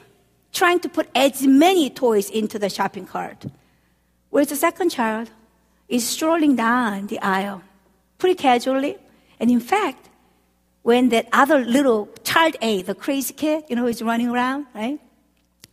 trying 0.52 0.80
to 0.80 0.88
put 0.88 1.08
as 1.14 1.46
many 1.46 1.90
toys 1.90 2.30
into 2.30 2.58
the 2.58 2.68
shopping 2.68 3.06
cart. 3.06 3.44
Whereas 4.30 4.48
the 4.48 4.56
second 4.56 4.90
child 4.90 5.30
is 5.88 6.06
strolling 6.06 6.56
down 6.56 7.06
the 7.06 7.18
aisle 7.20 7.62
pretty 8.18 8.34
casually. 8.34 8.96
And 9.40 9.50
in 9.50 9.60
fact, 9.60 10.08
when 10.82 11.08
that 11.10 11.28
other 11.32 11.64
little 11.64 12.08
child 12.24 12.56
A, 12.62 12.82
the 12.82 12.94
crazy 12.94 13.34
kid, 13.34 13.64
you 13.68 13.76
know, 13.76 13.86
is 13.86 14.02
running 14.02 14.28
around, 14.28 14.66
right? 14.74 15.00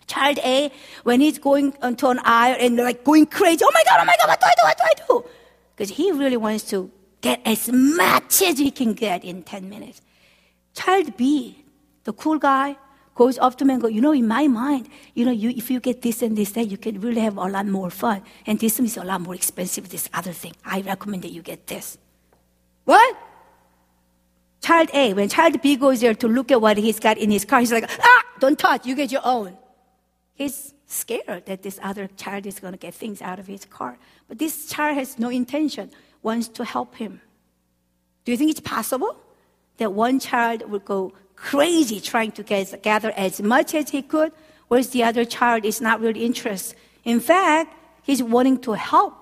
Child 0.07 0.39
A, 0.39 0.71
when 1.03 1.21
he's 1.21 1.37
going 1.39 1.75
onto 1.81 2.07
an 2.07 2.19
aisle 2.23 2.57
and 2.59 2.77
like 2.77 3.03
going 3.03 3.25
crazy, 3.25 3.63
oh 3.63 3.71
my 3.73 3.83
God, 3.85 3.99
oh 4.01 4.05
my 4.05 4.15
God, 4.17 4.27
what 4.27 4.39
do 4.39 4.45
I 4.45 4.53
do, 4.55 4.63
what 4.63 4.77
do 4.77 4.83
I 4.83 5.07
do? 5.07 5.29
Because 5.75 5.89
he 5.95 6.11
really 6.11 6.37
wants 6.37 6.63
to 6.71 6.91
get 7.21 7.41
as 7.45 7.71
much 7.71 8.41
as 8.41 8.57
he 8.57 8.69
can 8.71 8.93
get 8.93 9.23
in 9.23 9.43
10 9.43 9.69
minutes. 9.69 10.01
Child 10.73 11.15
B, 11.15 11.63
the 12.03 12.13
cool 12.13 12.37
guy, 12.37 12.75
goes 13.15 13.37
up 13.37 13.57
to 13.57 13.65
me 13.65 13.73
and 13.73 13.81
goes, 13.81 13.91
you 13.91 14.01
know, 14.01 14.11
in 14.11 14.27
my 14.27 14.47
mind, 14.47 14.89
you 15.13 15.25
know, 15.25 15.31
you, 15.31 15.51
if 15.51 15.69
you 15.69 15.79
get 15.79 16.01
this 16.01 16.21
and 16.21 16.37
this, 16.37 16.51
then 16.51 16.69
you 16.69 16.77
can 16.77 16.99
really 16.99 17.21
have 17.21 17.37
a 17.37 17.45
lot 17.45 17.65
more 17.67 17.89
fun. 17.89 18.23
And 18.45 18.59
this 18.59 18.79
is 18.79 18.97
a 18.97 19.03
lot 19.03 19.21
more 19.21 19.35
expensive, 19.35 19.89
this 19.89 20.09
other 20.13 20.33
thing. 20.33 20.53
I 20.65 20.81
recommend 20.81 21.23
that 21.23 21.31
you 21.31 21.41
get 21.41 21.67
this. 21.67 21.97
What? 22.85 23.17
Child 24.61 24.89
A, 24.93 25.13
when 25.13 25.29
child 25.29 25.61
B 25.61 25.75
goes 25.75 26.01
there 26.01 26.13
to 26.15 26.27
look 26.27 26.51
at 26.51 26.61
what 26.61 26.77
he's 26.77 26.99
got 26.99 27.17
in 27.17 27.29
his 27.31 27.45
car, 27.45 27.59
he's 27.59 27.71
like, 27.71 27.89
ah, 27.99 28.23
don't 28.39 28.57
touch, 28.57 28.85
you 28.85 28.95
get 28.95 29.11
your 29.11 29.21
own. 29.25 29.57
He's 30.35 30.73
scared 30.87 31.45
that 31.45 31.63
this 31.63 31.79
other 31.83 32.07
child 32.15 32.45
is 32.45 32.59
going 32.59 32.73
to 32.73 32.77
get 32.77 32.93
things 32.93 33.21
out 33.21 33.39
of 33.39 33.47
his 33.47 33.65
car. 33.65 33.97
But 34.27 34.39
this 34.39 34.67
child 34.67 34.97
has 34.97 35.19
no 35.19 35.29
intention, 35.29 35.91
wants 36.21 36.47
to 36.49 36.63
help 36.63 36.95
him. 36.95 37.21
Do 38.25 38.31
you 38.31 38.37
think 38.37 38.51
it's 38.51 38.61
possible 38.61 39.17
that 39.77 39.91
one 39.91 40.19
child 40.19 40.69
would 40.69 40.85
go 40.85 41.13
crazy 41.35 41.99
trying 41.99 42.31
to 42.33 42.43
get, 42.43 42.81
gather 42.83 43.11
as 43.11 43.41
much 43.41 43.75
as 43.75 43.89
he 43.89 44.01
could, 44.01 44.31
whereas 44.69 44.89
the 44.91 45.03
other 45.03 45.25
child 45.25 45.65
is 45.65 45.81
not 45.81 45.99
really 45.99 46.23
interested? 46.23 46.77
In 47.03 47.19
fact, 47.19 47.75
he's 48.03 48.23
wanting 48.23 48.59
to 48.59 48.73
help 48.73 49.13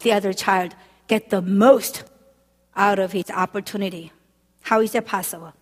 the 0.00 0.12
other 0.12 0.32
child 0.32 0.74
get 1.06 1.30
the 1.30 1.40
most 1.40 2.04
out 2.78 2.98
of 2.98 3.12
his 3.12 3.30
opportunity. 3.30 4.12
How 4.62 4.80
is 4.80 4.92
that 4.92 5.04
possible? 5.04 5.52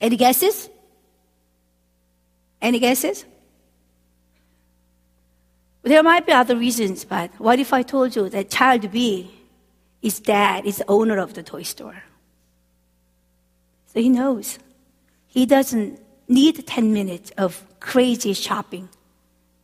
Any 0.00 0.16
guesses? 0.16 0.68
Any 2.62 2.78
guesses? 2.78 3.24
There 5.82 6.02
might 6.02 6.26
be 6.26 6.32
other 6.32 6.56
reasons, 6.56 7.04
but 7.04 7.30
what 7.40 7.58
if 7.58 7.72
I 7.72 7.82
told 7.82 8.14
you 8.14 8.28
that 8.28 8.50
child 8.50 8.92
B 8.92 9.30
is 10.02 10.20
dad, 10.20 10.66
is 10.66 10.82
owner 10.86 11.18
of 11.18 11.34
the 11.34 11.42
toy 11.42 11.62
store? 11.62 12.02
So 13.86 14.00
he 14.00 14.08
knows. 14.08 14.58
He 15.26 15.46
doesn't 15.46 16.00
need 16.28 16.66
10 16.66 16.92
minutes 16.92 17.32
of 17.38 17.64
crazy 17.80 18.34
shopping 18.34 18.90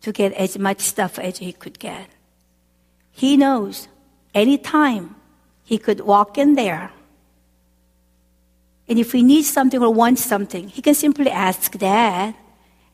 to 0.01 0.13
get 0.13 0.33
as 0.33 0.59
much 0.59 0.81
stuff 0.81 1.19
as 1.19 1.39
he 1.39 1.53
could 1.53 1.79
get. 1.79 2.09
He 3.11 3.37
knows 3.37 3.89
anytime 4.35 5.17
he 5.67 5.77
could 5.77 6.01
walk 6.01 6.39
in 6.39 6.55
there 6.55 6.91
and 8.89 8.99
if 8.99 9.13
he 9.13 9.23
needs 9.23 9.49
something 9.49 9.83
or 9.83 9.93
wants 9.93 10.25
something, 10.25 10.69
he 10.69 10.81
can 10.81 10.95
simply 10.95 11.31
ask 11.31 11.77
dad 11.77 12.35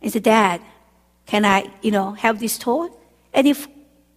and 0.01 0.13
say, 0.13 0.21
Dad, 0.21 0.61
can 1.27 1.45
I, 1.45 1.71
you 1.83 1.91
know, 1.91 2.13
have 2.13 2.41
this 2.41 2.59
toy? 2.59 2.89
And 3.33 3.47
if 3.47 3.69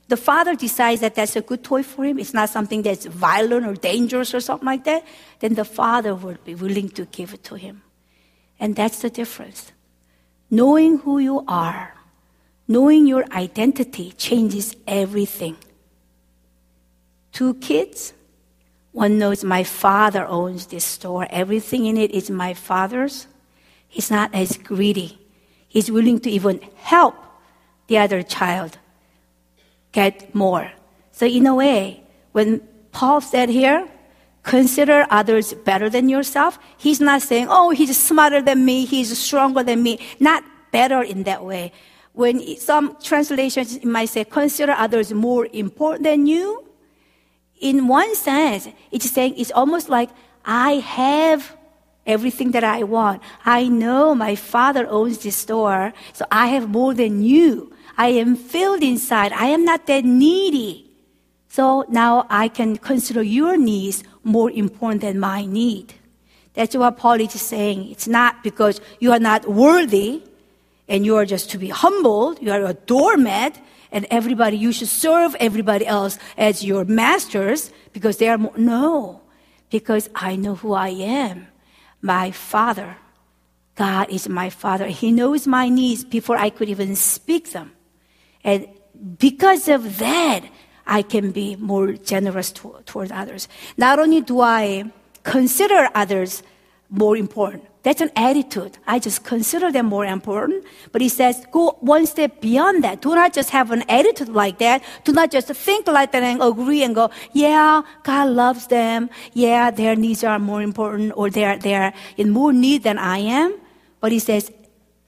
the 0.08 0.18
father 0.18 0.56
decides 0.56 1.02
that 1.02 1.16
that's 1.16 1.36
a 1.36 1.42
good 1.42 1.64
toy 1.64 1.84
for 1.84 2.06
him, 2.06 2.18
it's 2.18 2.34
not 2.34 2.50
something 2.50 2.82
that's 2.82 3.06
violent 3.06 3.66
or 3.66 3.74
dangerous 3.74 4.34
or 4.34 4.40
something 4.40 4.66
like 4.66 4.86
that, 4.86 5.06
then 5.40 5.56
the 5.56 5.66
father 5.66 6.16
would 6.16 6.44
be 6.46 6.56
willing 6.56 6.90
to 6.90 7.06
give 7.06 7.34
it 7.34 7.44
to 7.46 7.56
him. 7.56 7.82
And 8.60 8.76
that's 8.76 9.02
the 9.02 9.10
difference. 9.10 9.72
Knowing 10.50 11.00
who 11.00 11.20
you 11.20 11.44
are, 11.48 11.94
knowing 12.68 13.06
your 13.06 13.26
identity 13.32 14.14
changes 14.14 14.76
everything. 14.88 15.58
Two 17.34 17.56
kids, 17.56 18.14
one 18.96 19.20
knows 19.20 19.44
my 19.44 19.66
father 19.66 20.25
owns 20.25 20.68
this 20.68 20.86
store. 20.86 21.28
Everything 21.30 21.86
in 21.86 21.98
it 21.98 22.12
is 22.12 22.30
my 22.30 22.54
father's. 22.54 23.28
He's 23.90 24.10
not 24.10 24.34
as 24.34 24.56
greedy. 24.56 25.20
He's 25.68 25.92
willing 25.92 26.22
to 26.22 26.30
even 26.30 26.62
help 26.78 27.14
the 27.88 27.98
other 27.98 28.24
child 28.24 28.78
get 29.92 30.34
more. 30.34 30.72
So, 31.12 31.25
in 31.25 31.46
a 31.46 31.54
way, 31.54 32.04
when 32.32 32.62
Paul 32.94 33.20
said 33.20 33.50
here, 33.50 33.86
consider 34.44 35.06
others 35.10 35.54
better 35.54 35.90
than 35.90 36.08
yourself, 36.08 36.58
he's 36.78 37.02
not 37.02 37.22
saying, 37.22 37.48
oh, 37.50 37.72
he's 37.72 38.02
smarter 38.02 38.42
than 38.42 38.64
me, 38.64 38.86
he's 38.86 39.18
stronger 39.18 39.62
than 39.62 39.84
me. 39.84 40.00
Not 40.22 40.42
better 40.72 41.04
in 41.04 41.24
that 41.24 41.44
way. 41.44 41.74
When 42.14 42.40
some 42.56 42.96
translations 43.04 43.84
might 43.84 44.08
say, 44.08 44.24
consider 44.24 44.72
others 44.72 45.12
more 45.12 45.50
important 45.52 46.06
than 46.06 46.28
you, 46.28 46.64
in 47.60 47.88
one 47.88 48.16
sense, 48.16 48.68
it's 48.92 49.10
saying 49.10 49.36
it's 49.38 49.52
almost 49.52 49.90
like 49.90 50.10
I 50.44 50.74
have 50.74 51.56
everything 52.06 52.52
that 52.52 52.64
I 52.64 52.84
want. 52.84 53.22
I 53.46 53.68
know 53.68 54.14
my 54.14 54.36
father 54.36 54.88
owns 54.88 55.20
this 55.20 55.38
store, 55.38 55.94
so 56.14 56.26
I 56.32 56.48
have 56.48 56.70
more 56.70 56.94
than 56.94 57.24
you. 57.24 57.74
I 57.98 58.08
am 58.08 58.36
filled 58.36 58.84
inside. 58.84 59.32
I 59.34 59.48
am 59.48 59.66
not 59.66 59.88
that 59.88 60.06
needy. 60.06 60.92
So 61.50 61.86
now 61.88 62.28
I 62.30 62.50
can 62.50 62.78
consider 62.78 63.24
your 63.24 63.58
needs 63.58 64.04
more 64.24 64.52
important 64.52 65.02
than 65.02 65.20
my 65.20 65.46
need. 65.46 65.94
That's 66.54 66.76
what 66.76 66.98
Paul 66.98 67.22
is 67.22 67.32
saying. 67.32 67.90
It's 67.92 68.08
not 68.08 68.44
because 68.44 68.82
you 69.00 69.12
are 69.12 69.20
not 69.20 69.48
worthy 69.48 70.22
and 70.88 71.06
you 71.06 71.16
are 71.16 71.26
just 71.26 71.50
to 71.52 71.58
be 71.58 71.70
humbled, 71.70 72.42
you 72.42 72.52
are 72.52 72.66
a 72.66 72.74
doormat, 72.74 73.60
and 73.92 74.06
everybody, 74.10 74.58
you 74.58 74.72
should 74.72 74.88
serve 74.88 75.36
everybody 75.39 75.86
else 75.86 76.18
as 76.38 76.63
your 76.63 76.86
masters 76.86 77.72
because 77.94 78.18
they 78.18 78.30
are 78.30 78.38
more. 78.38 78.58
No, 78.58 79.22
because 79.70 80.10
I 80.15 80.36
know 80.36 80.56
who 80.56 80.74
I 80.74 80.89
am. 80.89 81.48
My 82.01 82.32
Father, 82.32 82.98
God 83.75 84.10
is 84.10 84.30
my 84.30 84.50
Father. 84.50 84.88
He 84.88 85.12
knows 85.12 85.48
my 85.48 85.70
needs 85.70 86.04
before 86.04 86.38
I 86.38 86.50
could 86.50 86.70
even 86.70 86.96
speak 86.96 87.51
them. 87.51 87.72
And 88.44 88.68
because 89.18 89.68
of 89.68 90.00
that, 90.00 90.42
I 90.88 91.01
can 91.01 91.32
be 91.32 91.56
more 91.56 91.94
generous 91.94 92.51
to, 92.54 92.77
toward 92.86 93.12
others. 93.12 93.48
Not 93.77 94.00
only 94.00 94.22
do 94.22 94.39
I 94.39 94.92
consider 95.24 95.89
others 95.96 96.44
more 96.89 97.18
important, 97.18 97.65
that's 97.86 98.01
an 98.01 98.10
attitude. 98.15 98.80
I 98.88 98.98
just 98.98 99.24
consider 99.24 99.72
them 99.72 99.86
more 99.86 100.06
important. 100.08 100.65
But 100.92 101.01
he 101.01 101.08
says, 101.08 101.46
go 101.51 101.77
one 101.82 102.08
step 102.08 102.42
beyond 102.42 102.84
that. 102.84 103.04
Do 103.04 103.13
not 103.13 103.32
just 103.32 103.51
have 103.51 103.70
an 103.70 103.84
attitude 103.88 104.30
like 104.30 104.58
that. 104.58 104.84
Do 105.04 105.13
not 105.13 105.30
just 105.30 105.50
think 105.50 105.86
like 105.86 106.12
that 106.12 106.24
and 106.24 106.42
agree 106.42 106.82
and 106.82 106.96
go, 106.96 107.12
yeah, 107.34 107.84
God 108.01 108.30
loves 108.30 108.65
them. 108.65 109.08
Yeah, 109.34 109.70
their 109.70 109.96
needs 109.96 110.24
are 110.24 110.39
more 110.39 110.63
important 110.63 111.13
or 111.15 111.30
they're, 111.30 111.60
they're 111.60 111.94
in 112.18 112.32
more 112.32 112.51
need 112.51 112.82
than 112.82 112.98
I 112.98 113.20
am. 113.20 113.56
But 114.00 114.12
he 114.12 114.18
says, 114.18 114.51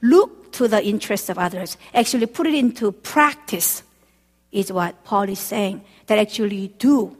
look 0.03 0.51
to 0.51 0.67
the 0.67 0.85
interests 0.85 1.29
of 1.29 1.39
others. 1.39 1.77
Actually 1.95 2.27
put 2.27 2.45
it 2.45 2.53
into 2.53 2.91
practice 2.91 3.81
is 4.51 4.71
what 4.71 5.03
Paul 5.03 5.29
is 5.29 5.39
saying. 5.39 5.83
That 6.05 6.19
actually 6.19 6.67
do. 6.77 7.17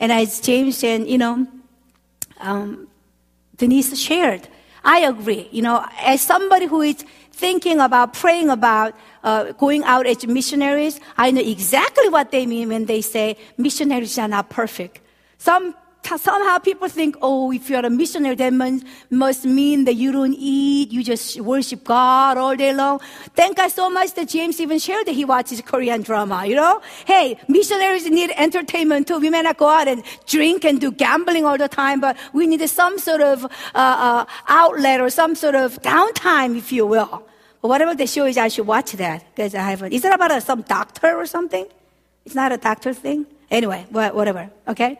And 0.00 0.10
as 0.10 0.40
James 0.40 0.82
and, 0.82 1.06
you 1.06 1.18
know, 1.18 1.46
um, 2.40 2.88
Denise 3.58 4.00
shared, 4.00 4.48
I 4.84 5.00
agree. 5.00 5.48
You 5.50 5.62
know, 5.62 5.86
as 6.00 6.20
somebody 6.20 6.66
who 6.66 6.82
is 6.82 7.04
thinking 7.32 7.80
about, 7.80 8.12
praying 8.12 8.50
about 8.50 8.94
uh, 9.22 9.52
going 9.52 9.82
out 9.84 10.06
as 10.06 10.26
missionaries, 10.26 11.00
I 11.16 11.30
know 11.30 11.40
exactly 11.40 12.08
what 12.08 12.30
they 12.30 12.46
mean 12.46 12.68
when 12.68 12.86
they 12.86 13.00
say 13.00 13.36
missionaries 13.56 14.18
are 14.18 14.28
not 14.28 14.50
perfect. 14.50 15.00
Some 15.38 15.74
somehow 16.06 16.58
people 16.58 16.88
think, 16.88 17.16
oh, 17.22 17.52
if 17.52 17.68
you're 17.68 17.84
a 17.84 17.90
missionary, 17.90 18.34
that 18.36 18.52
must 19.10 19.44
mean 19.44 19.84
that 19.84 19.94
you 19.94 20.12
don't 20.12 20.34
eat, 20.34 20.92
you 20.92 21.02
just 21.02 21.40
worship 21.40 21.84
God 21.84 22.36
all 22.36 22.54
day 22.56 22.72
long. 22.72 23.00
Thank 23.34 23.56
God 23.56 23.70
so 23.70 23.90
much 23.90 24.14
that 24.14 24.28
James 24.28 24.60
even 24.60 24.78
shared 24.78 25.06
that 25.06 25.12
he 25.12 25.24
watches 25.24 25.60
Korean 25.62 26.02
drama, 26.02 26.46
you 26.46 26.54
know? 26.54 26.80
Hey, 27.06 27.38
missionaries 27.48 28.08
need 28.08 28.30
entertainment 28.36 29.08
too. 29.08 29.18
We 29.18 29.30
may 29.30 29.42
not 29.42 29.56
go 29.56 29.68
out 29.68 29.88
and 29.88 30.02
drink 30.26 30.64
and 30.64 30.80
do 30.80 30.92
gambling 30.92 31.44
all 31.44 31.58
the 31.58 31.68
time, 31.68 32.00
but 32.00 32.16
we 32.32 32.46
need 32.46 32.68
some 32.68 32.98
sort 32.98 33.20
of 33.20 33.44
uh, 33.44 33.48
uh, 33.74 34.24
outlet 34.48 35.00
or 35.00 35.10
some 35.10 35.34
sort 35.34 35.54
of 35.54 35.80
downtime, 35.82 36.56
if 36.56 36.72
you 36.72 36.86
will. 36.86 37.22
But 37.62 37.68
whatever 37.68 37.94
the 37.94 38.06
show 38.06 38.26
is, 38.26 38.36
I 38.36 38.48
should 38.48 38.66
watch 38.66 38.92
that 38.92 39.24
because 39.34 39.54
I 39.54 39.62
haven't. 39.62 39.92
Is 39.92 40.04
it 40.04 40.12
about 40.12 40.30
a, 40.30 40.40
some 40.40 40.62
doctor 40.62 41.16
or 41.16 41.26
something? 41.26 41.66
It's 42.26 42.34
not 42.34 42.52
a 42.52 42.58
doctor 42.58 42.92
thing. 42.92 43.26
Anyway, 43.50 43.86
whatever. 43.90 44.50
Okay. 44.68 44.98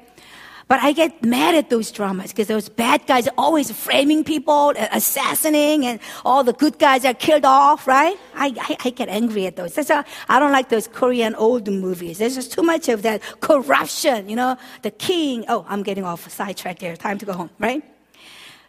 But 0.66 0.80
I 0.82 0.92
get 0.92 1.22
mad 1.22 1.54
at 1.54 1.68
those 1.68 1.92
dramas 1.92 2.32
because 2.32 2.48
those 2.48 2.70
bad 2.70 3.06
guys 3.06 3.28
are 3.28 3.34
always 3.36 3.70
framing 3.70 4.24
people, 4.24 4.72
assassinating, 4.92 5.84
and 5.84 6.00
all 6.24 6.42
the 6.42 6.54
good 6.54 6.78
guys 6.78 7.04
are 7.04 7.12
killed 7.12 7.44
off, 7.44 7.86
right? 7.86 8.16
I, 8.34 8.54
I, 8.58 8.76
I 8.86 8.90
get 8.90 9.10
angry 9.10 9.46
at 9.46 9.56
those. 9.56 9.74
That's 9.74 9.90
I 9.90 10.38
don't 10.40 10.52
like 10.52 10.70
those 10.70 10.88
Korean 10.88 11.34
old 11.34 11.68
movies. 11.68 12.18
There's 12.18 12.34
just 12.34 12.52
too 12.52 12.62
much 12.62 12.88
of 12.88 13.02
that 13.02 13.20
corruption, 13.40 14.28
you 14.28 14.36
know, 14.36 14.56
the 14.82 14.90
king. 14.90 15.44
Oh, 15.48 15.66
I'm 15.68 15.82
getting 15.82 16.04
off 16.04 16.30
sidetrack 16.30 16.80
here. 16.80 16.96
Time 16.96 17.18
to 17.18 17.26
go 17.26 17.34
home, 17.34 17.50
right? 17.58 17.82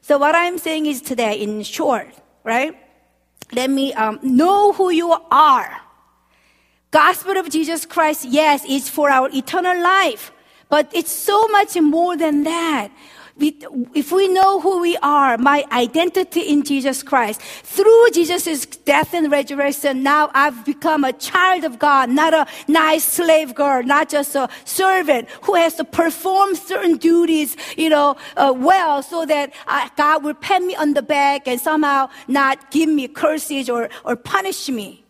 So 0.02 0.18
what 0.18 0.36
I'm 0.36 0.58
saying 0.58 0.86
is 0.88 1.02
today, 1.02 1.42
in 1.42 1.64
short, 1.64 2.14
right? 2.44 2.78
Let 3.54 3.70
me 3.70 3.94
um, 3.94 4.20
know 4.22 4.74
who 4.74 4.90
you 4.90 5.16
are. 5.32 5.82
Gospel 6.92 7.38
of 7.38 7.50
Jesus 7.50 7.86
Christ, 7.86 8.26
yes, 8.26 8.66
is 8.66 8.90
for 8.90 9.10
our 9.10 9.30
eternal 9.34 9.82
life. 9.82 10.32
But 10.70 10.90
it's 10.94 11.12
so 11.12 11.48
much 11.50 11.80
more 11.80 12.18
than 12.18 12.44
that. 12.44 12.92
We, 13.38 13.58
if 13.94 14.14
we 14.14 14.30
know 14.30 14.62
who 14.62 14.80
we 14.80 14.96
are, 14.98 15.38
my 15.38 15.66
identity 15.70 16.40
in 16.40 16.64
Jesus 16.64 17.04
Christ, 17.04 17.42
through 17.42 18.12
Jesus' 18.12 18.66
death 18.66 19.14
and 19.14 19.30
resurrection, 19.30 20.04
now 20.04 20.32
I've 20.34 20.64
become 20.64 21.04
a 21.04 21.12
child 21.12 21.66
of 21.66 21.78
God, 21.78 22.10
not 22.10 22.34
a 22.34 22.48
nice 22.70 23.04
slave 23.04 23.54
girl, 23.54 23.84
not 23.84 24.08
just 24.08 24.36
a 24.36 24.48
servant 24.64 25.28
who 25.42 25.56
has 25.56 25.76
to 25.76 25.84
perform 25.84 26.56
certain 26.56 26.96
duties, 26.96 27.58
you 27.76 27.90
know, 27.90 28.16
uh, 28.38 28.54
well, 28.56 29.04
so 29.04 29.26
that 29.26 29.54
uh, 29.68 29.90
God 29.98 30.24
will 30.24 30.34
pat 30.34 30.64
me 30.64 30.74
on 30.76 30.94
the 30.94 31.02
back 31.02 31.46
and 31.46 31.60
somehow 31.60 32.10
not 32.30 32.72
give 32.72 32.88
me 32.88 33.10
curses 33.10 33.70
or, 33.70 33.90
or 34.06 34.16
punish 34.16 34.70
me. 34.70 35.05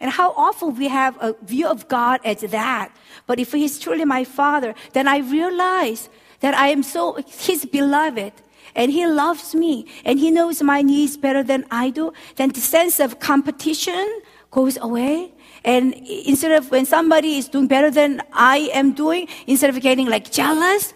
And 0.00 0.10
how 0.10 0.32
often 0.32 0.74
we 0.76 0.88
have 0.88 1.16
a 1.20 1.34
view 1.42 1.66
of 1.66 1.86
God 1.88 2.20
as 2.24 2.40
that. 2.40 2.90
But 3.26 3.38
if 3.38 3.52
He's 3.52 3.78
truly 3.78 4.04
my 4.04 4.24
Father, 4.24 4.74
then 4.92 5.06
I 5.06 5.18
realize 5.18 6.08
that 6.40 6.54
I 6.54 6.68
am 6.68 6.82
so 6.82 7.18
His 7.26 7.66
beloved. 7.66 8.32
And 8.74 8.90
He 8.90 9.06
loves 9.06 9.54
me. 9.54 9.86
And 10.04 10.18
He 10.18 10.30
knows 10.30 10.62
my 10.62 10.80
needs 10.80 11.16
better 11.16 11.42
than 11.42 11.66
I 11.70 11.90
do. 11.90 12.12
Then 12.36 12.48
the 12.48 12.60
sense 12.60 12.98
of 12.98 13.20
competition 13.20 14.20
goes 14.50 14.78
away. 14.80 15.34
And 15.64 15.94
instead 15.94 16.52
of 16.52 16.70
when 16.70 16.86
somebody 16.86 17.36
is 17.36 17.48
doing 17.48 17.66
better 17.66 17.90
than 17.90 18.22
I 18.32 18.70
am 18.72 18.92
doing, 18.92 19.28
instead 19.46 19.68
of 19.68 19.80
getting 19.82 20.06
like 20.06 20.32
jealous, 20.32 20.94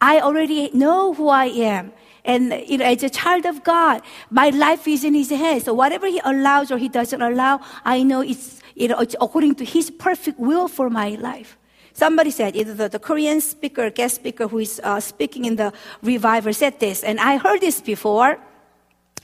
I 0.00 0.20
already 0.20 0.70
know 0.72 1.12
who 1.12 1.28
I 1.28 1.46
am. 1.46 1.92
And, 2.26 2.52
you 2.66 2.78
know, 2.78 2.84
as 2.84 3.02
a 3.02 3.08
child 3.08 3.46
of 3.46 3.62
God, 3.62 4.02
my 4.30 4.50
life 4.50 4.86
is 4.88 5.04
in 5.04 5.14
His 5.14 5.30
hands. 5.30 5.64
So 5.64 5.72
whatever 5.72 6.06
He 6.08 6.20
allows 6.24 6.70
or 6.70 6.76
He 6.76 6.88
doesn't 6.88 7.22
allow, 7.22 7.60
I 7.84 8.02
know 8.02 8.20
it's, 8.20 8.60
you 8.74 8.88
know, 8.88 8.98
it's 8.98 9.16
according 9.20 9.54
to 9.56 9.64
His 9.64 9.90
perfect 9.90 10.38
will 10.38 10.68
for 10.68 10.90
my 10.90 11.10
life. 11.10 11.56
Somebody 11.92 12.30
said, 12.30 12.56
either 12.56 12.74
the, 12.74 12.88
the 12.88 12.98
Korean 12.98 13.40
speaker, 13.40 13.88
guest 13.88 14.16
speaker 14.16 14.48
who 14.48 14.58
is 14.58 14.82
uh, 14.84 15.00
speaking 15.00 15.46
in 15.46 15.56
the 15.56 15.72
revival 16.02 16.52
said 16.52 16.78
this, 16.78 17.02
and 17.02 17.18
I 17.18 17.38
heard 17.38 17.62
this 17.62 17.80
before, 17.80 18.38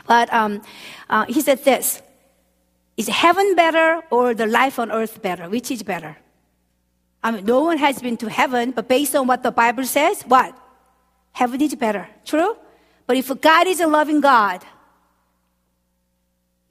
but 0.06 0.32
um, 0.32 0.62
uh, 1.10 1.26
he 1.26 1.42
said 1.42 1.64
this 1.64 2.00
Is 2.96 3.08
heaven 3.08 3.54
better 3.56 4.00
or 4.10 4.32
the 4.32 4.46
life 4.46 4.78
on 4.78 4.90
earth 4.90 5.20
better? 5.20 5.50
Which 5.50 5.70
is 5.70 5.82
better? 5.82 6.16
I 7.22 7.30
mean, 7.30 7.44
no 7.44 7.62
one 7.62 7.78
has 7.78 8.00
been 8.00 8.16
to 8.18 8.30
heaven, 8.30 8.70
but 8.70 8.88
based 8.88 9.14
on 9.14 9.26
what 9.26 9.42
the 9.42 9.52
Bible 9.52 9.84
says, 9.84 10.22
what? 10.22 10.56
Heaven 11.32 11.60
is 11.60 11.74
better. 11.74 12.08
True? 12.24 12.56
But 13.12 13.18
if 13.18 13.40
God 13.42 13.66
is 13.66 13.78
a 13.78 13.86
loving 13.86 14.22
God, 14.22 14.64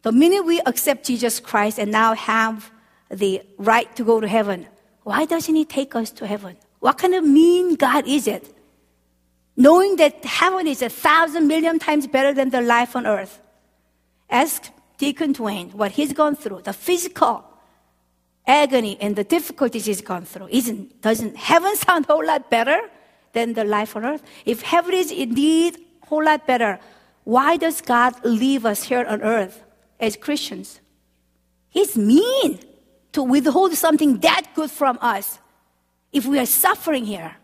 the 0.02 0.12
minute 0.12 0.42
we 0.42 0.60
accept 0.62 1.06
Jesus 1.06 1.40
Christ 1.40 1.78
and 1.78 1.92
now 1.92 2.16
have 2.16 2.72
the 3.12 3.44
right 3.60 3.96
to 3.96 4.04
go 4.04 4.20
to 4.20 4.28
heaven, 4.28 4.66
why 5.04 5.26
doesn't 5.26 5.54
He 5.54 5.66
take 5.66 5.94
us 5.94 6.10
to 6.14 6.26
heaven? 6.26 6.58
What 6.80 6.98
kind 6.98 7.14
of 7.14 7.24
mean 7.24 7.76
God 7.76 8.08
is 8.08 8.26
it? 8.26 8.58
Knowing 9.56 9.98
that 9.98 10.26
heaven 10.26 10.66
is 10.66 10.82
a 10.82 10.90
thousand 10.90 11.48
million 11.48 11.78
times 11.78 12.08
better 12.08 12.34
than 12.34 12.50
the 12.50 12.62
life 12.62 12.96
on 12.96 13.06
earth. 13.06 13.40
Ask 14.28 14.72
Deacon 14.98 15.36
Dwayne 15.36 15.72
what 15.76 15.92
he's 15.92 16.12
gone 16.12 16.36
through, 16.36 16.64
the 16.64 16.74
physical 16.74 17.46
agony 18.48 18.98
and 19.00 19.16
the 19.16 19.24
difficulties 19.24 19.86
he's 19.86 20.02
gone 20.02 20.26
through. 20.26 20.48
Isn't, 20.50 21.04
doesn't 21.04 21.38
heaven 21.38 21.76
sound 21.86 22.06
a 22.10 22.14
whole 22.14 22.26
lot 22.26 22.50
better 22.50 22.82
than 23.34 23.54
the 23.54 23.64
life 23.64 23.96
on 23.96 24.06
earth? 24.06 24.24
If 24.44 24.64
heaven 24.64 24.96
is 24.96 25.12
indeed 25.12 25.78
whole 26.12 26.26
lot 26.26 26.46
better. 26.46 26.78
Why 27.24 27.56
does 27.56 27.80
God 27.80 28.14
leave 28.26 28.66
us 28.66 28.84
here 28.84 29.06
on 29.08 29.22
earth 29.22 29.64
as 29.98 30.18
Christians? 30.18 30.82
He's 31.70 31.96
mean 31.96 32.60
to 33.14 33.24
withhold 33.24 33.74
something 33.76 34.20
that 34.20 34.44
good 34.54 34.70
from 34.70 35.00
us 35.00 35.40
if 36.12 36.26
we 36.26 36.38
are 36.38 36.46
suffering 36.46 37.06
here. 37.06 37.38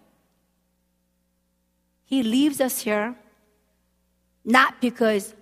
He 2.04 2.24
leaves 2.24 2.60
us 2.60 2.80
here 2.80 3.16
not 4.44 4.82
because 4.82 5.34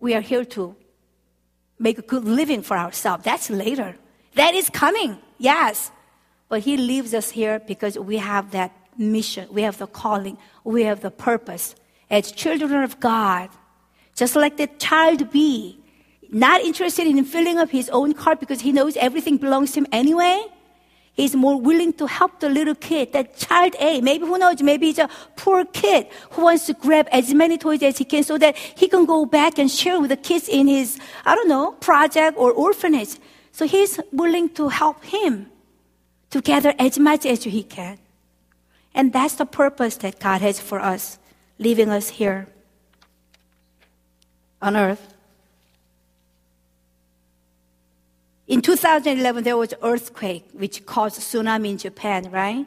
we 0.00 0.14
are 0.14 0.20
here 0.20 0.44
to 0.56 0.74
make 1.78 1.98
a 1.98 2.02
good 2.02 2.24
living 2.24 2.62
for 2.62 2.76
ourselves. 2.76 3.22
That's 3.22 3.50
later. 3.50 3.94
That 4.34 4.54
is 4.54 4.68
coming, 4.68 5.18
yes. 5.38 5.92
But 6.48 6.62
He 6.62 6.76
leaves 6.76 7.14
us 7.14 7.30
here 7.30 7.60
because 7.60 7.96
we 7.96 8.16
have 8.16 8.50
that 8.50 8.72
mission, 8.96 9.46
we 9.52 9.62
have 9.62 9.78
the 9.78 9.86
calling, 9.86 10.38
we 10.64 10.82
have 10.84 11.00
the 11.00 11.12
purpose 11.12 11.76
as 12.10 12.32
children 12.32 12.82
of 12.82 12.98
God, 13.00 13.50
just 14.14 14.34
like 14.36 14.56
the 14.56 14.66
child 14.78 15.30
B, 15.30 15.78
not 16.30 16.60
interested 16.60 17.06
in 17.06 17.24
filling 17.24 17.58
up 17.58 17.70
his 17.70 17.88
own 17.90 18.12
cart 18.12 18.40
because 18.40 18.60
he 18.60 18.72
knows 18.72 18.96
everything 18.96 19.36
belongs 19.36 19.72
to 19.72 19.80
him 19.80 19.86
anyway. 19.92 20.44
He's 21.12 21.34
more 21.34 21.60
willing 21.60 21.92
to 21.94 22.06
help 22.06 22.38
the 22.38 22.48
little 22.48 22.76
kid, 22.76 23.12
that 23.12 23.36
child 23.36 23.74
A. 23.80 24.00
Maybe 24.00 24.24
who 24.24 24.38
knows, 24.38 24.62
maybe 24.62 24.86
he's 24.86 24.98
a 24.98 25.08
poor 25.34 25.64
kid 25.64 26.06
who 26.30 26.44
wants 26.44 26.66
to 26.66 26.74
grab 26.74 27.08
as 27.10 27.34
many 27.34 27.58
toys 27.58 27.82
as 27.82 27.98
he 27.98 28.04
can 28.04 28.22
so 28.22 28.38
that 28.38 28.56
he 28.56 28.86
can 28.86 29.04
go 29.04 29.26
back 29.26 29.58
and 29.58 29.68
share 29.68 29.98
with 30.00 30.10
the 30.10 30.16
kids 30.16 30.48
in 30.48 30.68
his, 30.68 31.00
I 31.24 31.34
don't 31.34 31.48
know, 31.48 31.72
project 31.72 32.38
or 32.38 32.52
orphanage. 32.52 33.16
So 33.50 33.66
he's 33.66 33.98
willing 34.12 34.48
to 34.50 34.68
help 34.68 35.02
him 35.04 35.50
to 36.30 36.40
gather 36.40 36.72
as 36.78 37.00
much 37.00 37.26
as 37.26 37.42
he 37.42 37.64
can. 37.64 37.98
And 38.94 39.12
that's 39.12 39.34
the 39.34 39.46
purpose 39.46 39.96
that 39.96 40.20
God 40.20 40.40
has 40.40 40.60
for 40.60 40.78
us 40.78 41.18
leaving 41.58 41.90
us 41.90 42.08
here 42.08 42.46
on 44.60 44.76
earth. 44.76 45.14
In 48.46 48.62
2011, 48.62 49.44
there 49.44 49.56
was 49.56 49.74
earthquake 49.82 50.48
which 50.52 50.86
caused 50.86 51.20
tsunami 51.20 51.70
in 51.70 51.78
Japan, 51.78 52.30
right? 52.30 52.66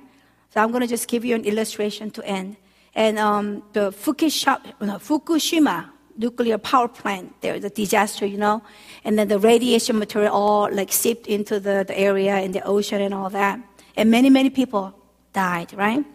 So 0.54 0.62
I'm 0.62 0.70
going 0.70 0.82
to 0.82 0.88
just 0.88 1.08
give 1.08 1.26
you 1.26 1.34
an 1.34 1.44
illustration 1.44 2.12
to 2.12 2.26
end. 2.26 2.58
And 2.94 3.18
um, 3.18 3.64
the 3.74 3.92
Fukushima, 3.92 4.62
Fukushima 4.80 5.90
nuclear 6.18 6.58
power 6.58 6.88
plant, 6.88 7.34
there 7.42 7.54
was 7.54 7.64
a 7.64 7.70
disaster, 7.70 8.26
you 8.26 8.38
know, 8.38 8.62
and 9.04 9.18
then 9.18 9.28
the 9.28 9.40
radiation 9.40 9.98
material 9.98 10.34
all 10.34 10.72
like 10.72 10.92
seeped 10.92 11.26
into 11.26 11.60
the, 11.60 11.84
the 11.88 11.98
area 11.98 12.40
in 12.42 12.52
the 12.52 12.62
ocean 12.64 13.02
and 13.02 13.14
all 13.14 13.30
that. 13.30 13.60
And 13.96 14.12
many, 14.12 14.30
many 14.30 14.50
people 14.50 14.94
died, 15.34 15.74
right? 15.74 16.06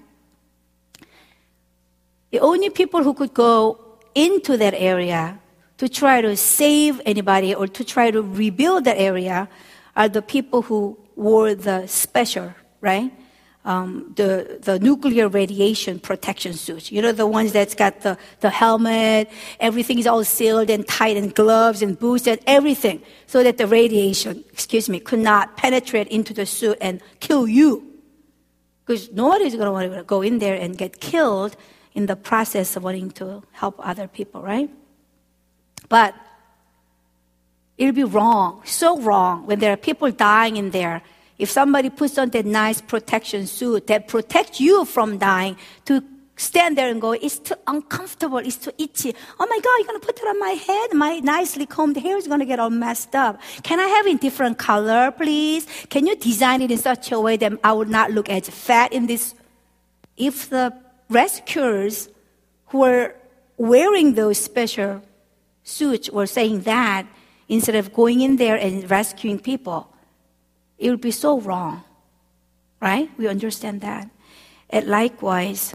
The 2.37 2.42
only 2.42 2.68
people 2.68 3.03
who 3.03 3.14
could 3.14 3.33
go 3.33 3.81
into 4.14 4.59
that 4.59 4.75
area 4.75 5.40
to 5.79 5.88
try 5.88 6.20
to 6.20 6.37
save 6.37 7.01
anybody 7.07 7.55
or 7.55 7.66
to 7.66 7.83
try 7.83 8.11
to 8.11 8.20
rebuild 8.20 8.85
that 8.85 8.99
area 8.99 9.49
are 9.96 10.11
the 10.11 10.20
people 10.20 10.61
who 10.61 10.99
wore 11.16 11.55
the 11.55 11.87
special, 11.87 12.53
right? 12.83 13.11
Um, 13.64 14.12
the, 14.16 14.59
the 14.61 14.79
nuclear 14.79 15.29
radiation 15.29 15.99
protection 15.99 16.53
suits. 16.53 16.92
You 16.92 17.01
know, 17.01 17.12
the 17.12 17.27
ones 17.27 17.53
that's 17.53 17.75
got 17.75 18.03
the, 18.03 18.18
the 18.40 18.51
helmet, 18.51 19.31
everything 19.59 19.99
is 19.99 20.07
all 20.07 20.22
sealed 20.22 20.68
and 20.68 20.87
tight, 20.87 21.16
and 21.16 21.35
gloves 21.35 21.81
and 21.81 21.99
boots 21.99 22.27
and 22.27 22.38
everything, 22.46 23.01
so 23.27 23.42
that 23.44 23.57
the 23.57 23.66
radiation, 23.66 24.44
excuse 24.53 24.90
me, 24.90 25.01
could 25.01 25.20
not 25.20 25.57
penetrate 25.57 26.09
into 26.09 26.35
the 26.35 26.44
suit 26.44 26.77
and 26.83 27.01
kill 27.20 27.49
you. 27.49 27.94
Because 28.85 29.11
nobody's 29.11 29.55
going 29.55 29.64
to 29.64 29.72
want 29.72 29.90
to 29.90 30.03
go 30.05 30.20
in 30.20 30.38
there 30.38 30.55
and 30.55 30.77
get 30.77 31.01
killed 31.01 31.57
in 31.97 32.05
the 32.05 32.15
process 32.15 32.77
of 32.77 32.85
wanting 32.85 33.11
to 33.11 33.43
help 33.53 33.75
other 33.81 34.07
people, 34.07 34.43
right? 34.43 34.71
But 35.89 36.15
it'll 37.79 37.95
be 37.95 38.05
wrong, 38.05 38.61
so 38.67 39.01
wrong, 39.01 39.47
when 39.47 39.61
there 39.61 39.73
are 39.73 39.79
people 39.79 40.11
dying 40.13 40.59
in 40.59 40.71
there. 40.71 41.01
If 41.39 41.51
somebody 41.51 41.89
puts 41.89 42.19
on 42.19 42.29
that 42.31 42.45
nice 42.45 42.83
protection 42.83 43.47
suit 43.47 43.87
that 43.87 44.09
protects 44.09 44.61
you 44.61 44.85
from 44.85 45.17
dying, 45.17 45.57
to 45.87 46.05
stand 46.37 46.77
there 46.77 46.91
and 46.91 47.01
go, 47.01 47.13
it's 47.13 47.39
too 47.39 47.55
uncomfortable, 47.67 48.39
it's 48.39 48.57
too 48.57 48.73
itchy. 48.77 49.15
Oh 49.41 49.47
my 49.49 49.59
God, 49.59 49.77
you're 49.79 49.87
gonna 49.87 50.01
put 50.01 50.19
it 50.19 50.29
on 50.29 50.39
my 50.39 50.51
head? 50.51 50.93
My 50.93 51.19
nicely 51.21 51.65
combed 51.65 51.97
hair 51.97 52.19
is 52.19 52.29
gonna 52.29 52.45
get 52.45 52.61
all 52.61 52.69
messed 52.69 53.15
up. 53.15 53.41
Can 53.63 53.81
I 53.81 53.87
have 53.87 54.07
it 54.07 54.11
in 54.11 54.17
different 54.19 54.59
color, 54.59 55.11
please? 55.13 55.67
Can 55.89 56.07
you 56.07 56.15
design 56.15 56.61
it 56.61 56.71
in 56.71 56.77
such 56.77 57.11
a 57.11 57.19
way 57.19 57.39
that 57.39 57.53
I 57.65 57.73
would 57.73 57.89
not 57.89 58.11
look 58.11 58.29
as 58.29 58.51
fat 58.51 58.93
in 58.93 59.07
this? 59.07 59.35
If 60.19 60.51
the 60.51 60.75
rescuers 61.09 62.09
who 62.66 62.79
were 62.79 63.14
wearing 63.57 64.14
those 64.14 64.38
special 64.38 65.03
suits 65.62 66.11
were 66.11 66.27
saying 66.27 66.62
that, 66.62 67.07
instead 67.49 67.75
of 67.75 67.92
going 67.92 68.21
in 68.21 68.37
there 68.37 68.57
and 68.57 68.90
rescuing 68.90 69.38
people, 69.38 69.92
it 70.79 70.90
would 70.90 71.01
be 71.01 71.11
so 71.11 71.40
wrong. 71.40 71.83
Right? 72.81 73.11
We 73.16 73.27
understand 73.27 73.81
that. 73.81 74.11
And 74.69 74.87
likewise, 74.87 75.75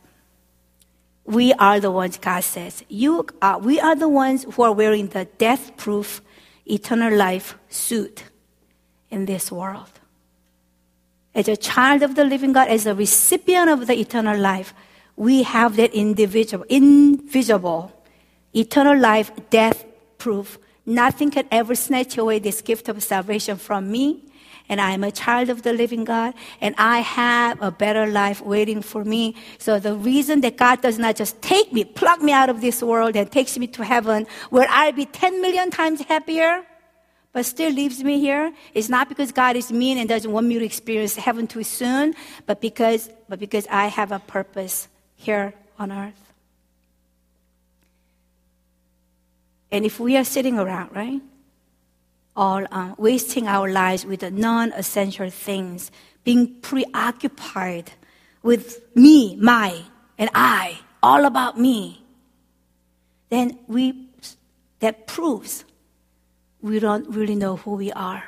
we 1.26 1.54
are 1.54 1.80
the 1.80 1.92
ones, 1.92 2.18
God 2.18 2.44
says, 2.44 2.84
you 2.90 3.26
are, 3.42 3.58
we 3.58 3.80
are 3.80 3.96
the 3.96 4.10
ones 4.10 4.46
who 4.52 4.64
are 4.64 4.74
wearing 4.74 5.08
the 5.08 5.26
death 5.38 5.78
proof 5.78 6.22
eternal 6.66 7.14
life 7.16 7.58
suit 7.70 8.26
in 9.10 9.26
this 9.26 9.52
world. 9.52 9.90
As 11.34 11.48
a 11.48 11.56
child 11.56 12.04
of 12.04 12.16
the 12.16 12.26
living 12.26 12.52
God, 12.52 12.68
as 12.68 12.86
a 12.86 12.94
recipient 12.94 13.70
of 13.70 13.88
the 13.88 13.98
eternal 13.98 14.38
life, 14.38 14.74
we 15.22 15.44
have 15.44 15.76
that 15.76 15.94
individual, 15.94 16.66
invisible, 16.68 17.92
eternal 18.56 18.98
life, 18.98 19.30
death 19.52 19.86
proof. 20.18 20.58
Nothing 20.84 21.30
can 21.30 21.46
ever 21.52 21.76
snatch 21.76 22.18
away 22.18 22.40
this 22.40 22.60
gift 22.62 22.90
of 22.90 23.04
salvation 23.04 23.58
from 23.58 23.92
me 23.92 24.26
and 24.68 24.82
I 24.82 24.92
am 24.92 25.04
a 25.04 25.12
child 25.12 25.50
of 25.50 25.64
the 25.64 25.74
living 25.74 26.06
God, 26.06 26.34
and 26.62 26.74
I 26.78 27.00
have 27.00 27.62
a 27.62 27.72
better 27.72 28.08
life 28.08 28.40
waiting 28.42 28.82
for 28.82 29.04
me. 29.04 29.36
So 29.58 29.80
the 29.80 29.96
reason 29.96 30.40
that 30.42 30.56
God 30.56 30.82
does 30.82 30.98
not 30.98 31.18
just 31.18 31.42
take 31.42 31.74
me, 31.74 31.84
pluck 31.84 32.22
me 32.22 32.32
out 32.32 32.50
of 32.50 32.62
this 32.62 32.82
world 32.82 33.18
and 33.18 33.30
takes 33.30 33.58
me 33.58 33.68
to 33.68 33.84
heaven, 33.84 34.26
where 34.50 34.68
I'll 34.70 34.94
be 34.94 35.06
10 35.06 35.42
million 35.42 35.72
times 35.72 36.00
happier, 36.02 36.64
but 37.34 37.46
still 37.46 37.72
leaves 37.72 38.02
me 38.02 38.22
here, 38.22 38.54
is 38.74 38.90
not 38.90 39.10
because 39.10 39.34
God 39.34 39.58
is 39.58 39.74
mean 39.74 39.98
and 39.98 40.08
doesn't 40.08 40.32
want 40.32 40.48
me 40.48 40.58
to 40.58 40.64
experience 40.64 41.16
heaven 41.18 41.48
too 41.48 41.64
soon, 41.64 42.16
but 42.46 42.62
because, 42.62 43.10
but 43.28 43.40
because 43.40 43.68
I 43.70 43.88
have 43.88 44.14
a 44.14 44.20
purpose 44.20 44.88
here 45.22 45.54
on 45.78 45.92
earth. 45.92 46.34
And 49.72 49.86
if 49.86 50.00
we 50.00 50.18
are 50.18 50.26
sitting 50.26 50.60
around, 50.60 50.96
right? 50.96 51.22
all 52.36 52.66
uh, 52.72 52.96
wasting 52.98 53.48
our 53.48 53.70
lives 53.70 54.06
with 54.06 54.24
non-essential 54.32 55.30
things, 55.30 55.92
being 56.24 56.60
preoccupied 56.62 57.92
with 58.44 58.82
me, 58.96 59.36
my, 59.36 59.84
and 60.18 60.30
I, 60.34 60.80
all 61.04 61.26
about 61.26 61.60
me, 61.60 62.04
then 63.30 63.60
we 63.68 64.08
that 64.80 65.06
proves 65.08 65.64
we 66.62 66.80
don't 66.80 67.08
really 67.10 67.36
know 67.36 67.58
who 67.58 67.76
we 67.76 67.92
are. 67.92 68.24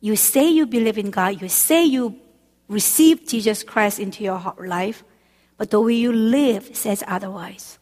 You 0.00 0.16
say 0.16 0.48
you 0.48 0.66
believe 0.66 0.98
in 0.98 1.10
God, 1.10 1.40
you 1.40 1.48
say 1.48 1.84
you 1.84 2.18
receive 2.68 3.26
Jesus 3.26 3.62
Christ 3.62 3.98
into 3.98 4.24
your 4.24 4.54
life, 4.58 5.04
but 5.56 5.70
the 5.70 5.80
way 5.80 5.94
you 5.94 6.12
live 6.12 6.74
says 6.76 7.04
otherwise. 7.06 7.78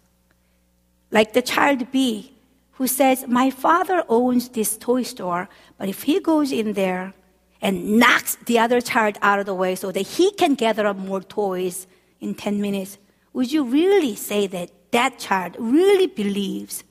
Like 1.11 1.33
the 1.33 1.43
child 1.43 1.91
B, 1.91 2.33
who 2.73 2.87
says, 2.87 3.27
My 3.29 3.51
father 3.51 4.05
owns 4.09 4.49
this 4.51 4.77
toy 4.77 5.03
store, 5.03 5.49
but 5.79 5.89
if 5.89 6.03
he 6.03 6.21
goes 6.21 6.53
in 6.53 6.73
there 6.73 7.15
and 7.61 7.99
knocks 7.99 8.37
the 8.47 8.59
other 8.59 8.81
child 8.81 9.19
out 9.23 9.39
of 9.39 9.47
the 9.47 9.55
way 9.55 9.75
so 9.75 9.93
that 9.93 10.01
he 10.01 10.33
can 10.33 10.55
gather 10.55 10.87
up 10.87 10.97
more 10.97 11.21
toys 11.21 11.87
in 12.21 12.35
10 12.35 12.61
minutes, 12.61 12.99
would 13.33 13.53
you 13.53 13.65
really 13.65 14.15
say 14.15 14.47
that 14.49 14.71
that 14.91 15.19
child 15.19 15.57
really 15.59 16.07
believes 16.07 16.85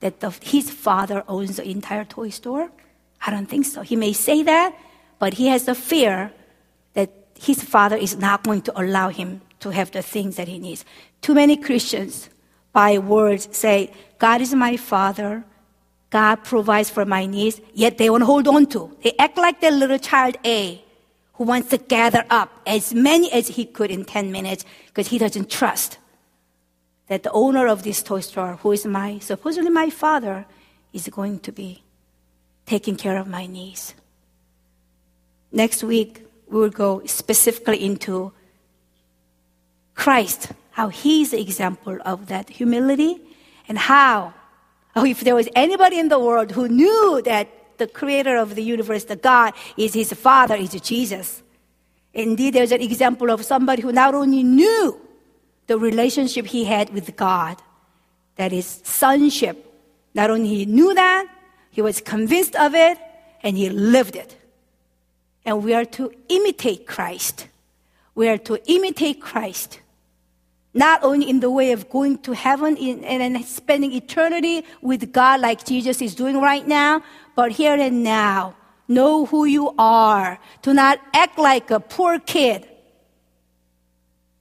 that 0.00 0.20
the, 0.20 0.30
his 0.42 0.70
father 0.70 1.24
owns 1.28 1.56
the 1.56 1.68
entire 1.68 2.04
toy 2.04 2.30
store? 2.30 2.70
I 3.24 3.30
don't 3.30 3.46
think 3.46 3.66
so. 3.66 3.82
He 3.82 3.96
may 3.96 4.12
say 4.12 4.42
that, 4.44 4.76
but 5.18 5.34
he 5.34 5.48
has 5.48 5.64
the 5.64 5.74
fear 5.74 6.32
that 6.94 7.10
his 7.38 7.62
father 7.62 7.96
is 7.96 8.16
not 8.16 8.44
going 8.44 8.62
to 8.62 8.80
allow 8.80 9.08
him 9.08 9.40
to 9.60 9.70
have 9.70 9.90
the 9.90 10.02
things 10.02 10.36
that 10.36 10.48
he 10.48 10.58
needs. 10.58 10.84
Too 11.20 11.34
many 11.34 11.56
Christians 11.56 12.28
by 12.72 12.98
words 12.98 13.48
say, 13.52 13.92
God 14.18 14.40
is 14.40 14.54
my 14.54 14.76
father. 14.76 15.44
God 16.10 16.36
provides 16.44 16.90
for 16.90 17.04
my 17.04 17.26
needs, 17.26 17.60
yet 17.74 17.98
they 17.98 18.08
want 18.08 18.22
to 18.22 18.26
hold 18.26 18.48
on 18.48 18.66
to. 18.66 18.96
They 19.02 19.12
act 19.18 19.36
like 19.36 19.60
the 19.60 19.70
little 19.70 19.98
child 19.98 20.36
A 20.44 20.82
who 21.34 21.44
wants 21.44 21.70
to 21.70 21.78
gather 21.78 22.24
up 22.30 22.50
as 22.66 22.94
many 22.94 23.30
as 23.32 23.48
he 23.48 23.64
could 23.64 23.90
in 23.90 24.04
10 24.04 24.32
minutes 24.32 24.64
because 24.86 25.08
he 25.08 25.18
doesn't 25.18 25.50
trust 25.50 25.98
that 27.06 27.22
the 27.22 27.30
owner 27.32 27.66
of 27.66 27.82
this 27.82 28.02
toy 28.02 28.20
store, 28.20 28.56
who 28.62 28.72
is 28.72 28.84
my, 28.86 29.18
supposedly 29.18 29.70
my 29.70 29.90
father, 29.90 30.46
is 30.92 31.08
going 31.08 31.38
to 31.40 31.52
be 31.52 31.82
taking 32.66 32.96
care 32.96 33.16
of 33.18 33.26
my 33.26 33.46
needs. 33.46 33.94
Next 35.52 35.82
week, 35.82 36.22
we 36.48 36.60
will 36.60 36.70
go 36.70 37.02
specifically 37.06 37.84
into 37.84 38.32
Christ 39.98 40.52
how 40.78 40.88
he's 40.90 41.32
the 41.32 41.40
example 41.40 41.98
of 42.04 42.28
that 42.28 42.48
humility 42.48 43.20
and 43.66 43.76
how, 43.76 44.32
oh, 44.94 45.04
if 45.04 45.22
there 45.22 45.34
was 45.34 45.48
anybody 45.56 45.98
in 45.98 46.06
the 46.06 46.20
world 46.20 46.52
who 46.52 46.68
knew 46.68 47.20
that 47.24 47.48
the 47.78 47.88
creator 47.88 48.36
of 48.36 48.54
the 48.54 48.62
universe, 48.62 49.04
the 49.04 49.16
God, 49.16 49.54
is 49.76 49.94
his 49.94 50.12
father, 50.12 50.54
is 50.54 50.70
Jesus. 50.80 51.42
Indeed, 52.14 52.54
there's 52.54 52.70
an 52.70 52.80
example 52.80 53.28
of 53.28 53.44
somebody 53.44 53.82
who 53.82 53.90
not 53.90 54.14
only 54.14 54.44
knew 54.44 55.00
the 55.66 55.76
relationship 55.76 56.46
he 56.46 56.62
had 56.62 56.94
with 56.94 57.16
God, 57.16 57.60
that 58.36 58.52
is 58.52 58.80
sonship. 58.84 59.56
Not 60.14 60.30
only 60.30 60.48
he 60.48 60.64
knew 60.64 60.94
that, 60.94 61.26
he 61.72 61.82
was 61.82 62.00
convinced 62.00 62.54
of 62.54 62.72
it, 62.72 62.98
and 63.42 63.56
he 63.56 63.68
lived 63.68 64.14
it. 64.14 64.36
And 65.44 65.64
we 65.64 65.74
are 65.74 65.84
to 65.98 66.12
imitate 66.28 66.86
Christ. 66.86 67.48
We 68.14 68.28
are 68.28 68.38
to 68.38 68.62
imitate 68.70 69.20
Christ 69.20 69.80
not 70.74 71.02
only 71.02 71.28
in 71.28 71.40
the 71.40 71.50
way 71.50 71.72
of 71.72 71.88
going 71.88 72.18
to 72.18 72.32
heaven 72.32 72.76
and 72.76 73.44
spending 73.44 73.92
eternity 73.92 74.64
with 74.82 75.12
God 75.12 75.40
like 75.40 75.64
Jesus 75.64 76.02
is 76.02 76.14
doing 76.14 76.40
right 76.40 76.66
now, 76.66 77.02
but 77.34 77.52
here 77.52 77.74
and 77.74 78.02
now. 78.02 78.54
Know 78.86 79.26
who 79.26 79.44
you 79.44 79.74
are. 79.78 80.38
Do 80.62 80.72
not 80.72 80.98
act 81.12 81.38
like 81.38 81.70
a 81.70 81.78
poor 81.78 82.18
kid 82.18 82.66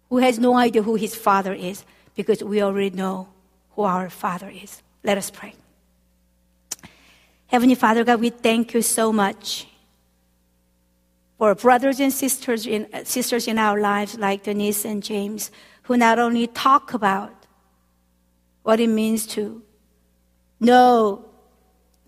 who 0.09 0.17
has 0.17 0.39
no 0.39 0.55
idea 0.55 0.81
who 0.81 0.95
his 0.95 1.15
father 1.15 1.53
is 1.53 1.83
because 2.15 2.41
we 2.43 2.61
already 2.61 2.95
know 2.95 3.27
who 3.71 3.83
our 3.83 4.09
father 4.09 4.49
is. 4.49 4.81
Let 5.03 5.17
us 5.17 5.29
pray. 5.29 5.53
Heavenly 7.47 7.75
Father 7.75 8.03
God, 8.03 8.19
we 8.19 8.29
thank 8.29 8.73
you 8.73 8.81
so 8.81 9.11
much 9.11 9.67
for 11.37 11.53
brothers 11.55 11.99
and 11.99 12.11
sisters 12.11 12.65
in, 12.65 12.87
sisters 13.05 13.47
in 13.47 13.57
our 13.57 13.79
lives 13.79 14.17
like 14.17 14.43
Denise 14.43 14.85
and 14.85 15.03
James 15.03 15.51
who 15.87 15.95
not 15.95 16.19
only 16.19 16.47
talk 16.47 16.93
about 16.93 17.33
what 18.63 18.79
it 18.79 18.87
means 18.87 19.25
to 19.25 19.63
know 20.59 21.23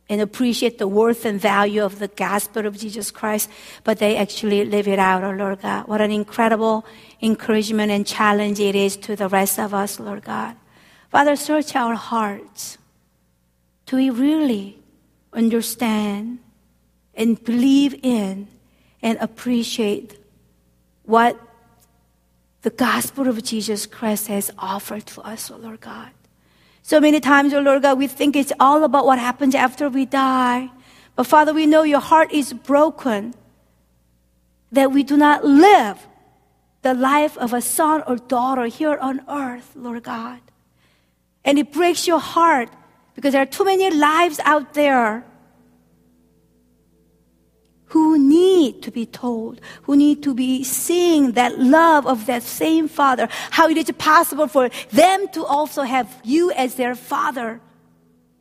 and 0.09 0.19
appreciate 0.19 0.79
the 0.79 0.87
worth 0.87 1.23
and 1.23 1.39
value 1.39 1.83
of 1.83 1.99
the 1.99 2.09
gospel 2.09 2.65
of 2.65 2.77
Jesus 2.77 3.09
Christ, 3.09 3.49
but 3.85 3.99
they 3.99 4.17
actually 4.17 4.65
live 4.65 4.87
it 4.87 4.99
out, 4.99 5.23
oh 5.23 5.31
Lord 5.31 5.61
God. 5.61 5.87
What 5.87 6.01
an 6.01 6.11
incredible 6.11 6.85
encouragement 7.21 7.91
and 7.91 8.05
challenge 8.05 8.59
it 8.59 8.75
is 8.75 8.97
to 8.97 9.15
the 9.15 9.29
rest 9.29 9.59
of 9.59 9.73
us, 9.73 9.99
Lord 9.99 10.25
God. 10.25 10.57
Father, 11.09 11.37
search 11.37 11.75
our 11.75 11.95
hearts. 11.95 12.77
Do 13.85 13.95
we 13.95 14.09
really 14.09 14.79
understand 15.31 16.39
and 17.13 17.41
believe 17.43 17.95
in 18.03 18.47
and 19.01 19.17
appreciate 19.19 20.17
what 21.03 21.39
the 22.61 22.69
gospel 22.69 23.27
of 23.27 23.41
Jesus 23.43 23.85
Christ 23.85 24.27
has 24.27 24.51
offered 24.57 25.05
to 25.07 25.21
us, 25.21 25.49
oh 25.49 25.57
Lord 25.57 25.81
God. 25.81 26.11
So 26.81 26.99
many 26.99 27.19
times, 27.19 27.53
oh 27.53 27.59
Lord 27.61 27.83
God, 27.83 27.97
we 27.97 28.07
think 28.07 28.35
it's 28.35 28.51
all 28.59 28.83
about 28.83 29.05
what 29.05 29.19
happens 29.19 29.55
after 29.55 29.89
we 29.89 30.05
die. 30.05 30.69
But 31.15 31.27
Father, 31.27 31.53
we 31.53 31.65
know 31.65 31.83
your 31.83 31.99
heart 31.99 32.31
is 32.31 32.53
broken 32.53 33.33
that 34.71 34.91
we 34.91 35.03
do 35.03 35.17
not 35.17 35.43
live 35.45 36.07
the 36.81 36.93
life 36.93 37.37
of 37.37 37.53
a 37.53 37.61
son 37.61 38.03
or 38.07 38.15
daughter 38.15 38.65
here 38.65 38.97
on 38.97 39.21
earth, 39.29 39.71
Lord 39.75 40.03
God. 40.03 40.39
And 41.43 41.57
it 41.57 41.71
breaks 41.71 42.07
your 42.07 42.19
heart 42.19 42.69
because 43.15 43.33
there 43.33 43.41
are 43.41 43.45
too 43.45 43.65
many 43.65 43.89
lives 43.91 44.39
out 44.45 44.73
there 44.73 45.25
who 47.89 48.17
need 48.17 48.81
to 48.83 48.91
be 48.91 49.05
told, 49.05 49.59
who 49.83 49.95
need 49.95 50.23
to 50.23 50.33
be 50.33 50.63
seeing 50.63 51.33
that 51.33 51.59
love 51.59 52.05
of 52.05 52.25
that 52.27 52.43
same 52.43 52.87
Father, 52.87 53.27
how 53.51 53.67
it 53.67 53.77
is 53.77 53.91
possible 53.97 54.47
for 54.47 54.69
them 54.91 55.27
to 55.29 55.43
also 55.43 55.83
have 55.83 56.21
you 56.23 56.51
as 56.51 56.75
their 56.75 56.95
Father, 56.95 57.59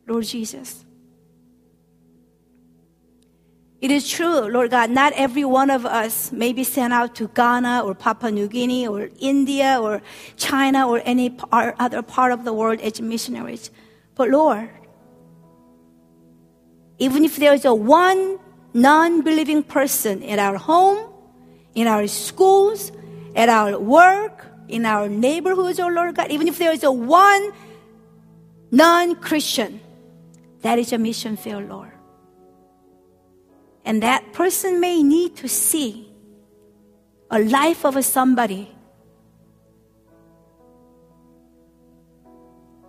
Lord 0.07 0.25
Jesus. 0.25 0.85
It 3.81 3.91
is 3.91 4.09
true, 4.09 4.41
Lord 4.51 4.71
God, 4.71 4.91
not 4.91 5.13
every 5.13 5.45
one 5.45 5.69
of 5.69 5.85
us 5.85 6.31
may 6.31 6.51
be 6.51 6.65
sent 6.65 6.91
out 6.91 7.15
to 7.15 7.29
Ghana 7.29 7.83
or 7.85 7.95
Papua 7.95 8.29
New 8.29 8.47
Guinea 8.47 8.87
or 8.87 9.09
India 9.19 9.79
or 9.81 10.01
China 10.35 10.87
or 10.87 11.01
any 11.05 11.37
other 11.51 12.01
part 12.01 12.33
of 12.33 12.43
the 12.43 12.53
world 12.53 12.81
as 12.81 12.99
missionaries. 12.99 13.71
But 14.15 14.29
Lord, 14.29 14.69
even 16.99 17.23
if 17.23 17.37
there 17.37 17.53
is 17.53 17.63
a 17.63 17.73
one 17.73 18.37
non 18.73 19.21
believing 19.21 19.63
person 19.63 20.21
in 20.21 20.39
our 20.39 20.57
home, 20.57 21.11
in 21.75 21.87
our 21.87 22.07
schools, 22.07 22.91
at 23.35 23.49
our 23.49 23.79
work, 23.79 24.45
in 24.67 24.85
our 24.85 25.09
neighborhoods, 25.09 25.79
oh 25.79 25.87
Lord 25.87 26.15
God, 26.15 26.31
even 26.31 26.47
if 26.47 26.57
there 26.57 26.71
is 26.71 26.83
a 26.83 26.91
one 26.91 27.51
non 28.71 29.15
Christian, 29.15 29.79
that 30.61 30.77
is 30.79 30.93
a 30.93 30.97
mission 30.97 31.37
field, 31.37 31.69
Lord. 31.69 31.91
And 33.85 34.03
that 34.03 34.33
person 34.33 34.79
may 34.79 35.01
need 35.01 35.37
to 35.37 35.47
see 35.47 36.11
a 37.31 37.39
life 37.39 37.85
of 37.85 38.03
somebody 38.05 38.69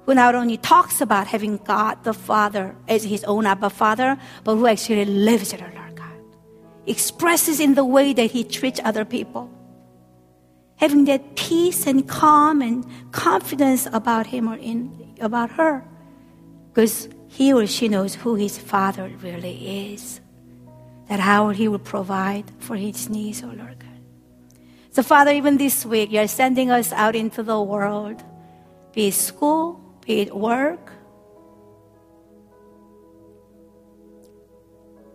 who 0.06 0.14
not 0.14 0.34
only 0.34 0.56
talks 0.56 1.00
about 1.00 1.26
having 1.26 1.58
God 1.58 2.02
the 2.04 2.14
Father 2.14 2.74
as 2.88 3.04
his 3.04 3.24
own 3.24 3.46
Abba 3.46 3.70
Father, 3.70 4.18
but 4.44 4.56
who 4.56 4.66
actually 4.66 5.04
lives 5.04 5.52
it, 5.52 5.60
Lord 5.60 5.96
God. 5.96 6.12
Expresses 6.86 7.60
in 7.60 7.74
the 7.74 7.84
way 7.84 8.12
that 8.12 8.30
he 8.30 8.44
treats 8.44 8.80
other 8.82 9.04
people. 9.04 9.50
Having 10.76 11.04
that 11.04 11.36
peace 11.36 11.86
and 11.86 12.08
calm 12.08 12.62
and 12.62 12.84
confidence 13.12 13.86
about 13.92 14.26
him 14.26 14.48
or 14.48 14.56
in 14.56 15.14
about 15.20 15.50
her. 15.52 15.84
Because 16.72 17.08
he 17.28 17.52
or 17.52 17.66
she 17.66 17.88
knows 17.88 18.14
who 18.14 18.34
his 18.34 18.58
father 18.58 19.10
really 19.22 19.92
is. 19.92 20.20
That 21.08 21.20
how 21.20 21.50
he 21.50 21.68
will 21.68 21.78
provide 21.78 22.50
for 22.58 22.76
his 22.76 23.10
needs, 23.10 23.42
oh 23.42 23.48
Lord 23.48 23.78
God. 23.78 23.90
So, 24.92 25.02
Father, 25.02 25.30
even 25.32 25.56
this 25.56 25.86
week, 25.86 26.10
you're 26.10 26.26
sending 26.26 26.70
us 26.70 26.92
out 26.92 27.14
into 27.14 27.42
the 27.42 27.60
world, 27.60 28.22
be 28.92 29.08
it 29.08 29.14
school, 29.14 29.80
be 30.06 30.20
it 30.20 30.34
work. 30.34 30.92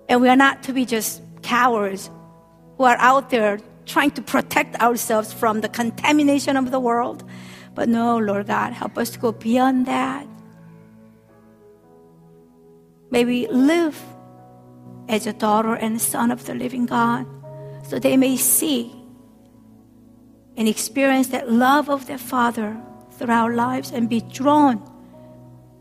And 0.07 0.21
we 0.21 0.29
are 0.29 0.35
not 0.35 0.63
to 0.63 0.73
be 0.73 0.85
just 0.85 1.21
cowards 1.41 2.09
who 2.77 2.83
are 2.83 2.97
out 2.99 3.29
there 3.29 3.59
trying 3.85 4.11
to 4.11 4.21
protect 4.21 4.75
ourselves 4.81 5.33
from 5.33 5.61
the 5.61 5.69
contamination 5.69 6.57
of 6.57 6.71
the 6.71 6.79
world. 6.79 7.23
But 7.73 7.89
no, 7.89 8.17
Lord 8.17 8.47
God, 8.47 8.73
help 8.73 8.97
us 8.97 9.09
to 9.11 9.19
go 9.19 9.31
beyond 9.31 9.85
that. 9.85 10.27
May 13.11 13.25
we 13.25 13.47
live 13.47 14.01
as 15.07 15.27
a 15.27 15.33
daughter 15.33 15.75
and 15.75 16.01
son 16.01 16.31
of 16.31 16.45
the 16.45 16.55
living 16.55 16.85
God 16.85 17.25
so 17.87 17.99
they 17.99 18.17
may 18.17 18.37
see 18.37 18.95
and 20.57 20.67
experience 20.67 21.27
that 21.27 21.51
love 21.51 21.89
of 21.89 22.07
their 22.07 22.17
Father 22.17 22.77
through 23.17 23.33
our 23.33 23.53
lives 23.53 23.91
and 23.91 24.09
be 24.09 24.21
drawn 24.21 24.81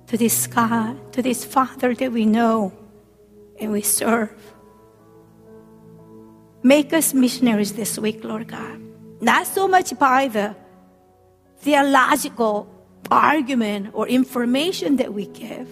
to 0.07 0.17
this 0.17 0.47
God, 0.47 1.13
to 1.13 1.23
this 1.23 1.45
Father 1.45 1.95
that 1.95 2.13
we 2.13 2.25
know 2.25 2.73
and 3.61 3.73
we 3.73 3.83
serve. 3.83 4.33
Make 6.63 6.93
us 6.93 7.13
missionaries 7.13 7.73
this 7.73 7.99
week, 7.99 8.25
Lord 8.25 8.49
God. 8.49 8.81
Not 9.21 9.47
so 9.47 9.69
much 9.69 9.99
by 9.99 10.29
the 10.29 10.57
theological 11.59 12.69
argument 13.11 13.91
or 13.93 14.09
information 14.09 14.97
that 14.97 15.13
we 15.13 15.27
give, 15.27 15.69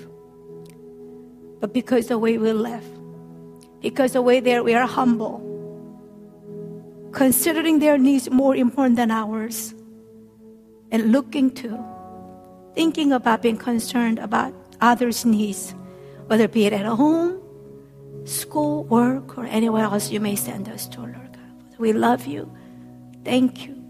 but 1.61 1.73
because 1.73 2.09
the 2.09 2.19
way 2.19 2.39
we 2.39 2.53
live, 2.53 2.85
because 3.81 4.13
the 4.13 4.23
way 4.23 4.41
that 4.41 4.65
we 4.65 4.75
are 4.75 4.87
humble, 4.87 5.41
considering 7.13 7.79
their 7.79 7.99
needs 7.99 8.31
more 8.31 8.57
important 8.57 8.97
than 8.97 9.11
ours 9.11 9.75
and 10.93 11.11
looking 11.11 11.51
to, 11.51 11.83
thinking 12.75 13.13
about 13.13 13.43
being 13.43 13.57
concerned 13.57 14.19
about 14.19 14.55
others' 14.81 15.25
needs, 15.25 15.75
whether 16.27 16.45
it 16.45 16.53
be 16.53 16.67
it 16.67 16.73
at 16.73 16.85
home, 16.85 17.41
school, 18.25 18.85
work, 18.85 19.37
or 19.39 19.47
anywhere 19.47 19.85
else 19.85 20.11
you 20.11 20.21
may 20.21 20.37
send 20.37 20.69
us 20.69 20.87
to, 20.89 21.01
Lord 21.01 21.15
God. 21.15 21.79
We 21.79 21.95
love 21.95 22.27
you. 22.27 22.53
Thank 23.25 23.67
you. 23.67 23.83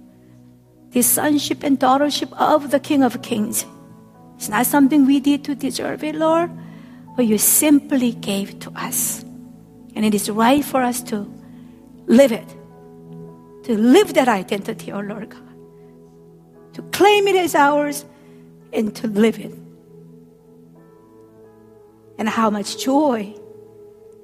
The 0.90 1.02
sonship 1.02 1.64
and 1.64 1.78
daughtership 1.78 2.32
of 2.38 2.70
the 2.70 2.78
King 2.78 3.02
of 3.02 3.20
Kings. 3.20 3.66
It's 4.36 4.48
not 4.48 4.66
something 4.66 5.04
we 5.04 5.20
did 5.20 5.44
to 5.44 5.54
deserve 5.54 6.04
it, 6.04 6.14
Lord, 6.14 6.50
but 7.16 7.26
you 7.26 7.36
simply 7.36 8.12
gave 8.12 8.60
to 8.60 8.70
us. 8.76 9.24
And 9.94 10.04
it 10.04 10.14
is 10.14 10.30
right 10.30 10.64
for 10.64 10.82
us 10.82 11.02
to 11.04 11.28
live 12.06 12.32
it, 12.32 12.48
to 13.64 13.76
live 13.76 14.14
that 14.14 14.28
identity, 14.28 14.92
oh 14.92 15.00
Lord 15.00 15.30
God 15.30 15.51
to 16.74 16.82
claim 16.82 17.28
it 17.28 17.36
as 17.36 17.54
ours 17.54 18.04
and 18.72 18.94
to 18.96 19.06
live 19.06 19.38
it. 19.38 19.52
And 22.18 22.28
how 22.28 22.50
much 22.50 22.82
joy 22.82 23.34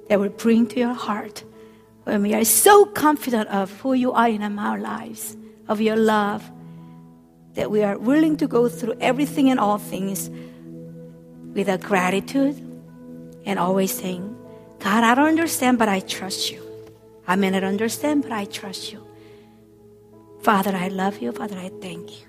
that 0.07 0.19
will 0.19 0.29
bring 0.29 0.67
to 0.67 0.79
your 0.79 0.93
heart 0.93 1.43
when 2.03 2.23
we 2.23 2.33
are 2.33 2.43
so 2.43 2.85
confident 2.85 3.49
of 3.49 3.71
who 3.81 3.93
you 3.93 4.11
are 4.11 4.29
in 4.29 4.41
our 4.41 4.79
lives, 4.79 5.37
of 5.67 5.81
your 5.81 5.95
love, 5.95 6.49
that 7.53 7.69
we 7.69 7.83
are 7.83 7.97
willing 7.97 8.37
to 8.37 8.47
go 8.47 8.69
through 8.69 8.95
everything 8.99 9.49
and 9.49 9.59
all 9.59 9.77
things 9.77 10.29
with 11.53 11.67
a 11.67 11.77
gratitude 11.77 12.57
and 13.45 13.59
always 13.59 13.91
saying, 13.91 14.35
God, 14.79 15.03
I 15.03 15.13
don't 15.13 15.27
understand, 15.27 15.77
but 15.77 15.89
I 15.89 15.99
trust 15.99 16.51
you. 16.51 16.63
I 17.27 17.35
may 17.35 17.49
not 17.49 17.63
understand, 17.63 18.23
but 18.23 18.31
I 18.31 18.45
trust 18.45 18.91
you. 18.91 19.05
Father, 20.41 20.71
I 20.75 20.87
love 20.87 21.19
you. 21.19 21.31
Father, 21.31 21.57
I 21.57 21.69
thank 21.81 22.21
you. 22.21 22.28